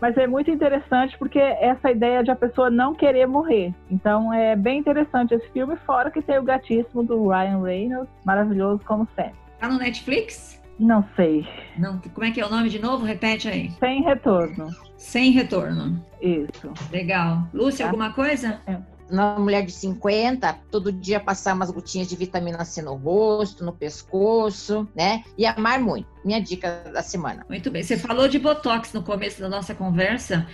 Mas 0.00 0.16
é 0.16 0.26
muito 0.26 0.50
interessante 0.50 1.16
porque 1.18 1.38
essa 1.38 1.90
ideia 1.90 2.22
de 2.24 2.30
a 2.30 2.36
pessoa 2.36 2.70
não 2.70 2.94
querer 2.94 3.26
morrer. 3.26 3.74
Então 3.90 4.32
é 4.32 4.56
bem 4.56 4.78
interessante 4.78 5.34
esse 5.34 5.48
filme, 5.50 5.76
fora 5.84 6.10
que 6.10 6.22
tem 6.22 6.38
o 6.38 6.42
gatíssimo 6.42 7.02
do 7.02 7.28
Ryan 7.28 7.62
Reynolds, 7.62 8.10
maravilhoso 8.24 8.82
como 8.84 9.06
sempre. 9.14 9.34
Tá 9.58 9.68
no 9.68 9.78
Netflix? 9.78 10.60
Não 10.78 11.04
sei. 11.14 11.46
Não, 11.76 12.00
como 12.14 12.24
é 12.26 12.30
que 12.30 12.40
é 12.40 12.46
o 12.46 12.48
nome 12.50 12.70
de 12.70 12.78
novo? 12.80 13.04
Repete 13.04 13.46
aí. 13.48 13.70
Sem 13.72 14.02
retorno. 14.02 14.68
Sem 14.96 15.30
retorno. 15.32 16.02
Isso. 16.22 16.72
Legal. 16.90 17.42
Lúcia, 17.52 17.84
Tá. 17.84 17.90
alguma 17.90 18.12
coisa? 18.14 18.60
Uma 19.10 19.38
mulher 19.38 19.64
de 19.64 19.72
50, 19.72 20.52
todo 20.70 20.92
dia 20.92 21.18
passar 21.18 21.54
umas 21.54 21.70
gotinhas 21.70 22.08
de 22.08 22.16
vitamina 22.16 22.64
C 22.64 22.80
no 22.80 22.94
rosto, 22.94 23.64
no 23.64 23.72
pescoço, 23.72 24.88
né? 24.94 25.24
E 25.36 25.44
amar 25.46 25.80
muito. 25.80 26.08
Minha 26.24 26.40
dica 26.40 26.84
da 26.92 27.02
semana. 27.02 27.44
Muito 27.48 27.70
bem. 27.70 27.82
Você 27.82 27.96
falou 27.96 28.28
de 28.28 28.38
Botox 28.38 28.92
no 28.92 29.02
começo 29.02 29.40
da 29.40 29.48
nossa 29.48 29.74
conversa. 29.74 30.46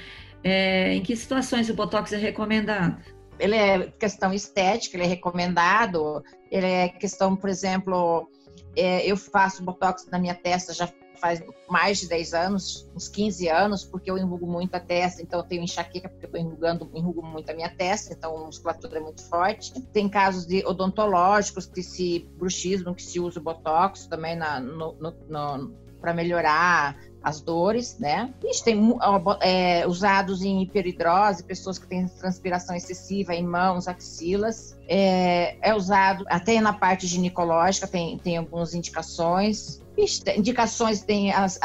É, 0.43 0.95
em 0.95 1.03
que 1.03 1.17
situações 1.17 1.69
o 1.69 1.75
Botox 1.75 2.13
é 2.13 2.17
recomendado? 2.17 2.97
Ele 3.39 3.55
é 3.55 3.87
questão 3.99 4.33
estética, 4.33 4.97
ele 4.97 5.05
é 5.05 5.09
recomendado. 5.09 6.23
Ele 6.51 6.67
é 6.67 6.89
questão, 6.89 7.37
por 7.37 7.51
exemplo, 7.51 8.31
é, 8.77 9.05
eu 9.07 9.17
faço 9.17 9.63
botox 9.63 10.07
na 10.11 10.19
minha 10.19 10.35
testa 10.35 10.73
já 10.73 10.89
faz 11.27 11.43
mais 11.69 11.99
de 11.99 12.09
10 12.09 12.35
anos, 12.35 12.89
uns 12.95 13.09
15 13.09 13.49
anos, 13.49 13.85
porque 13.85 14.09
eu 14.09 14.17
enrugo 14.17 14.47
muito 14.47 14.75
a 14.77 14.81
testa, 14.81 15.21
então 15.21 15.41
eu 15.41 15.45
tenho 15.45 15.63
enxaqueca 15.63 16.09
porque 16.09 16.27
eu 16.27 16.29
estou 16.29 16.41
enrugando, 16.41 16.89
enrugo 16.95 17.23
muito 17.23 17.51
a 17.51 17.55
minha 17.55 17.69
testa, 17.69 18.13
então 18.13 18.37
a 18.37 18.47
musculatura 18.47 18.99
é 18.99 19.01
muito 19.01 19.23
forte. 19.29 19.73
Tem 19.93 20.09
casos 20.09 20.47
de 20.47 20.65
odontológicos, 20.65 21.67
que 21.67 21.83
se 21.83 22.31
bruxismo, 22.37 22.95
que 22.95 23.03
se 23.03 23.19
usa 23.19 23.41
o 23.41 23.43
botox 23.43 24.07
também 24.07 24.37
na, 24.37 24.61
no, 24.61 24.95
no, 24.95 25.15
no 25.29 25.75
para 26.01 26.15
melhorar 26.15 26.97
as 27.27 27.41
dores, 27.41 27.99
né? 27.99 28.33
Ixi, 28.45 28.63
tem 28.63 28.97
é, 29.41 29.85
usados 29.85 30.45
em 30.45 30.63
hiperidrose, 30.63 31.43
pessoas 31.43 31.77
que 31.77 31.85
têm 31.85 32.07
transpiração 32.07 32.77
excessiva 32.77 33.35
em 33.35 33.45
mãos, 33.45 33.89
axilas. 33.89 34.79
É, 34.87 35.57
é 35.61 35.75
usado 35.75 36.25
até 36.29 36.61
na 36.61 36.73
parte 36.73 37.05
ginecológica, 37.09 37.89
tem, 37.89 38.17
tem 38.19 38.37
algumas 38.37 38.75
indicações. 38.75 39.83
Tem 39.97 40.39
indicações 40.39 41.03
tem 41.03 41.33
as, 41.33 41.59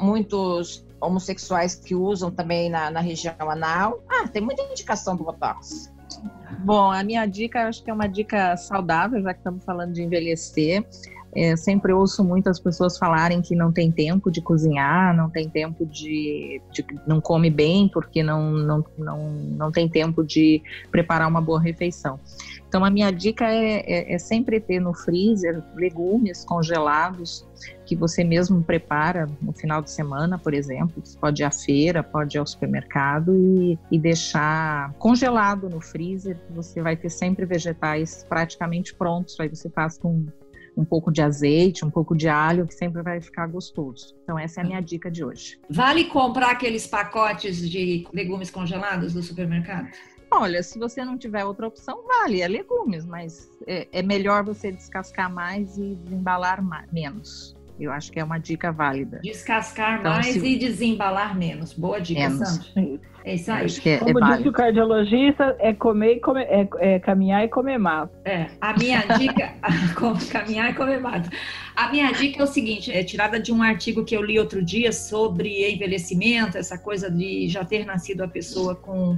muitos 0.00 0.84
homossexuais 1.00 1.76
que 1.76 1.94
usam 1.94 2.32
também 2.32 2.68
na, 2.68 2.90
na 2.90 2.98
região 2.98 3.48
anal. 3.48 4.02
Ah, 4.08 4.26
tem 4.26 4.42
muita 4.42 4.62
indicação 4.62 5.14
do 5.14 5.22
Botox. 5.22 5.92
Bom, 6.64 6.90
a 6.90 7.04
minha 7.04 7.24
dica, 7.24 7.68
acho 7.68 7.84
que 7.84 7.90
é 7.90 7.94
uma 7.94 8.08
dica 8.08 8.56
saudável, 8.56 9.22
já 9.22 9.32
que 9.32 9.38
estamos 9.38 9.62
falando 9.64 9.92
de 9.92 10.02
envelhecer. 10.02 10.84
É, 11.34 11.56
sempre 11.56 11.92
ouço 11.92 12.22
muitas 12.22 12.60
pessoas 12.60 12.96
falarem 12.96 13.42
que 13.42 13.56
não 13.56 13.72
tem 13.72 13.90
tempo 13.90 14.30
de 14.30 14.40
cozinhar, 14.40 15.16
não 15.16 15.28
tem 15.28 15.48
tempo 15.48 15.84
de, 15.84 16.60
de 16.70 16.84
não 17.06 17.20
come 17.20 17.50
bem 17.50 17.88
porque 17.88 18.22
não, 18.22 18.52
não, 18.52 18.84
não, 18.96 19.30
não 19.30 19.72
tem 19.72 19.88
tempo 19.88 20.22
de 20.22 20.62
preparar 20.90 21.28
uma 21.28 21.40
boa 21.40 21.60
refeição. 21.60 22.20
Então 22.68 22.84
a 22.84 22.90
minha 22.90 23.10
dica 23.10 23.44
é, 23.44 23.84
é, 23.86 24.14
é 24.14 24.18
sempre 24.18 24.60
ter 24.60 24.80
no 24.80 24.92
freezer 24.92 25.62
legumes 25.76 26.44
congelados 26.44 27.46
que 27.86 27.94
você 27.94 28.24
mesmo 28.24 28.62
prepara 28.62 29.28
no 29.40 29.52
final 29.52 29.82
de 29.82 29.90
semana, 29.90 30.38
por 30.38 30.54
exemplo. 30.54 31.02
Você 31.04 31.18
pode 31.18 31.42
ir 31.42 31.44
à 31.44 31.50
feira, 31.50 32.02
pode 32.02 32.36
ir 32.36 32.40
ao 32.40 32.46
supermercado 32.46 33.34
e, 33.36 33.78
e 33.90 33.98
deixar 33.98 34.92
congelado 34.94 35.68
no 35.68 35.80
freezer. 35.80 36.36
Você 36.50 36.82
vai 36.82 36.96
ter 36.96 37.10
sempre 37.10 37.44
vegetais 37.44 38.24
praticamente 38.28 38.94
prontos. 38.94 39.38
Aí 39.38 39.48
você 39.48 39.68
faz 39.68 39.98
com 39.98 40.26
um 40.76 40.84
pouco 40.84 41.12
de 41.12 41.22
azeite, 41.22 41.84
um 41.84 41.90
pouco 41.90 42.16
de 42.16 42.28
alho, 42.28 42.66
que 42.66 42.74
sempre 42.74 43.02
vai 43.02 43.20
ficar 43.20 43.46
gostoso. 43.46 44.14
Então 44.22 44.38
essa 44.38 44.60
é 44.60 44.64
a 44.64 44.66
minha 44.66 44.80
dica 44.80 45.10
de 45.10 45.24
hoje. 45.24 45.58
Vale 45.70 46.04
comprar 46.06 46.50
aqueles 46.50 46.86
pacotes 46.86 47.68
de 47.68 48.06
legumes 48.12 48.50
congelados 48.50 49.12
do 49.12 49.22
supermercado? 49.22 49.88
Olha, 50.30 50.62
se 50.64 50.78
você 50.78 51.04
não 51.04 51.16
tiver 51.16 51.44
outra 51.44 51.68
opção, 51.68 52.02
vale, 52.06 52.40
é 52.40 52.48
legumes, 52.48 53.06
mas 53.06 53.48
é, 53.66 53.86
é 53.92 54.02
melhor 54.02 54.42
você 54.44 54.72
descascar 54.72 55.32
mais 55.32 55.76
e 55.78 55.94
desembalar 55.94 56.60
ma- 56.62 56.84
menos. 56.92 57.54
Eu 57.78 57.92
acho 57.92 58.10
que 58.10 58.18
é 58.20 58.24
uma 58.24 58.38
dica 58.38 58.72
válida. 58.72 59.20
Descascar 59.22 60.00
Então, 60.00 60.12
mais 60.12 60.26
se- 60.26 60.44
e 60.44 60.58
desembalar 60.58 61.36
menos. 61.36 61.72
Boa 61.72 62.00
dica, 62.00 62.20
Menos. 62.28 62.48
Sandra. 62.48 63.00
É 63.24 63.36
isso 63.36 63.50
aí. 63.50 63.64
acho 63.64 63.80
que 63.80 63.88
é, 63.88 63.94
é 63.94 63.98
Como 63.98 64.12
disse 64.12 64.30
válido. 64.30 64.50
o 64.50 64.52
cardiologista, 64.52 65.56
é 65.58 65.72
comer 65.72 66.16
e 66.16 66.20
comer, 66.20 66.42
é, 66.42 66.68
é 66.78 66.98
caminhar 66.98 67.42
e 67.42 67.48
comer 67.48 67.78
massa. 67.78 68.12
É, 68.26 68.48
a 68.60 68.76
minha 68.76 69.00
dica, 69.18 69.54
caminhar 70.30 70.70
e 70.70 70.74
comer 70.74 71.00
mato. 71.00 71.30
A 71.74 71.90
minha 71.90 72.12
dica 72.12 72.40
é 72.40 72.44
o 72.44 72.46
seguinte, 72.46 72.92
é 72.92 73.02
tirada 73.02 73.40
de 73.40 73.50
um 73.50 73.62
artigo 73.62 74.04
que 74.04 74.14
eu 74.14 74.22
li 74.22 74.38
outro 74.38 74.62
dia 74.62 74.92
sobre 74.92 75.72
envelhecimento, 75.72 76.58
essa 76.58 76.76
coisa 76.76 77.10
de 77.10 77.48
já 77.48 77.64
ter 77.64 77.86
nascido 77.86 78.20
a 78.20 78.28
pessoa 78.28 78.74
com 78.74 79.16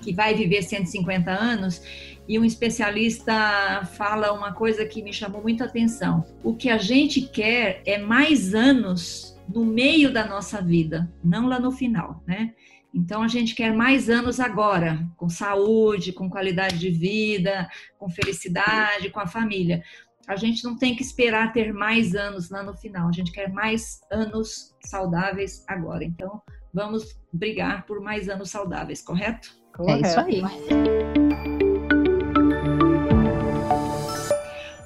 que 0.00 0.12
vai 0.12 0.34
viver 0.34 0.62
150 0.62 1.28
anos, 1.28 1.82
e 2.28 2.38
um 2.38 2.44
especialista 2.44 3.84
fala 3.96 4.32
uma 4.32 4.52
coisa 4.52 4.84
que 4.84 5.02
me 5.02 5.12
chamou 5.12 5.42
muita 5.42 5.64
atenção. 5.64 6.24
O 6.44 6.54
que 6.54 6.70
a 6.70 6.78
gente 6.78 7.22
quer 7.22 7.82
é 7.84 7.98
mais 7.98 8.54
anos 8.54 9.36
no 9.52 9.64
meio 9.64 10.12
da 10.12 10.26
nossa 10.26 10.62
vida, 10.62 11.10
não 11.24 11.48
lá 11.48 11.58
no 11.58 11.72
final, 11.72 12.22
né? 12.26 12.52
Então 12.92 13.22
a 13.22 13.28
gente 13.28 13.54
quer 13.54 13.72
mais 13.74 14.08
anos 14.08 14.40
agora, 14.40 15.06
com 15.16 15.28
saúde, 15.28 16.12
com 16.12 16.28
qualidade 16.28 16.78
de 16.78 16.90
vida, 16.90 17.68
com 17.98 18.08
felicidade, 18.08 19.10
com 19.10 19.20
a 19.20 19.26
família. 19.26 19.82
A 20.26 20.36
gente 20.36 20.64
não 20.64 20.76
tem 20.76 20.94
que 20.94 21.02
esperar 21.02 21.52
ter 21.52 21.72
mais 21.72 22.14
anos 22.14 22.50
lá 22.50 22.62
no 22.62 22.76
final, 22.76 23.08
a 23.08 23.12
gente 23.12 23.32
quer 23.32 23.50
mais 23.50 24.00
anos 24.10 24.74
saudáveis 24.84 25.64
agora. 25.66 26.04
Então 26.04 26.42
vamos 26.72 27.18
brigar 27.32 27.86
por 27.86 28.00
mais 28.00 28.28
anos 28.28 28.50
saudáveis, 28.50 29.02
correto? 29.02 29.56
É 29.86 30.00
isso 30.00 30.20
aí. 30.20 30.42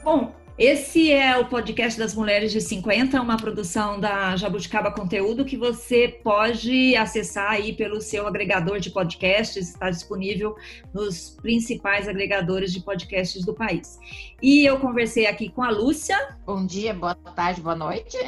Bom, 0.05 0.35
esse 0.59 1.11
é 1.11 1.37
o 1.39 1.47
podcast 1.47 1.99
das 1.99 2.15
Mulheres 2.15 2.53
de 2.53 2.61
50, 2.61 3.21
uma 3.21 3.37
produção 3.37 3.99
da 3.99 4.37
Jabuticaba 4.37 4.93
Conteúdo 4.93 5.45
que 5.45 5.57
você 5.57 6.09
pode 6.23 6.95
acessar 6.97 7.51
aí 7.51 7.73
pelo 7.73 8.01
seu 8.01 8.27
agregador 8.27 8.79
de 8.79 8.91
podcasts, 8.91 9.71
está 9.71 9.91
disponível 9.91 10.55
nos 10.93 11.31
principais 11.31 12.07
agregadores 12.07 12.73
de 12.73 12.81
podcasts 12.81 13.45
do 13.45 13.55
país. 13.55 13.99
E 14.43 14.65
eu 14.65 14.79
conversei 14.79 15.27
aqui 15.27 15.49
com 15.49 15.63
a 15.63 15.71
Lúcia. 15.71 16.37
Bom 16.45 16.67
dia, 16.67 16.93
boa 16.93 17.15
tarde, 17.15 17.61
boa 17.61 17.77
noite. 17.77 18.19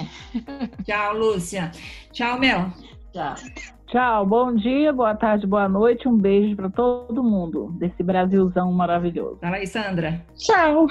Tchau, 0.84 1.16
Lúcia. 1.16 1.70
Tchau, 2.12 2.38
Mel. 2.38 2.72
Tchau. 3.14 3.34
Tchau, 3.86 4.26
bom 4.26 4.52
dia, 4.56 4.92
boa 4.92 5.14
tarde, 5.14 5.46
boa 5.46 5.68
noite. 5.68 6.08
Um 6.08 6.18
beijo 6.18 6.56
para 6.56 6.68
todo 6.68 7.22
mundo 7.22 7.70
desse 7.78 8.02
Brasilzão 8.02 8.72
maravilhoso. 8.72 9.38
Fala 9.40 9.54
aí, 9.54 9.68
Sandra. 9.68 10.20
Tchau. 10.36 10.88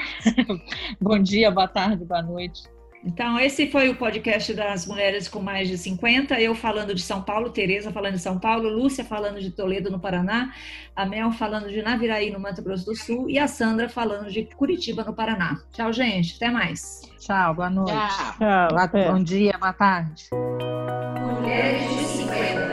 Bom 1.02 1.20
dia, 1.20 1.52
boa 1.52 1.68
tarde, 1.68 2.06
boa 2.06 2.22
noite. 2.22 2.64
Então, 3.06 3.38
esse 3.38 3.70
foi 3.70 3.90
o 3.90 3.96
podcast 3.96 4.54
das 4.54 4.86
mulheres 4.86 5.28
com 5.28 5.42
mais 5.42 5.68
de 5.68 5.78
50. 5.78 6.40
Eu 6.40 6.56
falando 6.56 6.96
de 6.96 7.02
São 7.02 7.22
Paulo, 7.22 7.50
Tereza 7.50 7.92
falando 7.92 8.14
de 8.14 8.22
São 8.22 8.40
Paulo, 8.40 8.70
Lúcia 8.70 9.04
falando 9.04 9.42
de 9.42 9.52
Toledo, 9.52 9.92
no 9.92 10.00
Paraná, 10.00 10.54
a 10.96 11.06
Mel 11.06 11.32
falando 11.32 11.70
de 11.70 11.82
Naviraí, 11.82 12.32
no 12.32 12.40
Mato 12.40 12.64
Grosso 12.64 12.86
do 12.86 12.96
Sul, 12.96 13.30
e 13.30 13.38
a 13.38 13.48
Sandra 13.48 13.90
falando 13.90 14.32
de 14.32 14.44
Curitiba, 14.56 15.04
no 15.04 15.14
Paraná. 15.14 15.60
Tchau, 15.74 15.92
gente. 15.92 16.36
Até 16.38 16.50
mais. 16.50 17.02
Tchau, 17.20 17.56
boa 17.56 17.70
noite. 17.70 17.92
Tchau. 17.92 18.70
Tchau. 18.70 19.14
Bom 19.14 19.24
dia, 19.24 19.58
boa 19.60 19.74
tarde. 19.74 20.30
Mulheres 20.32 22.18
de 22.18 22.73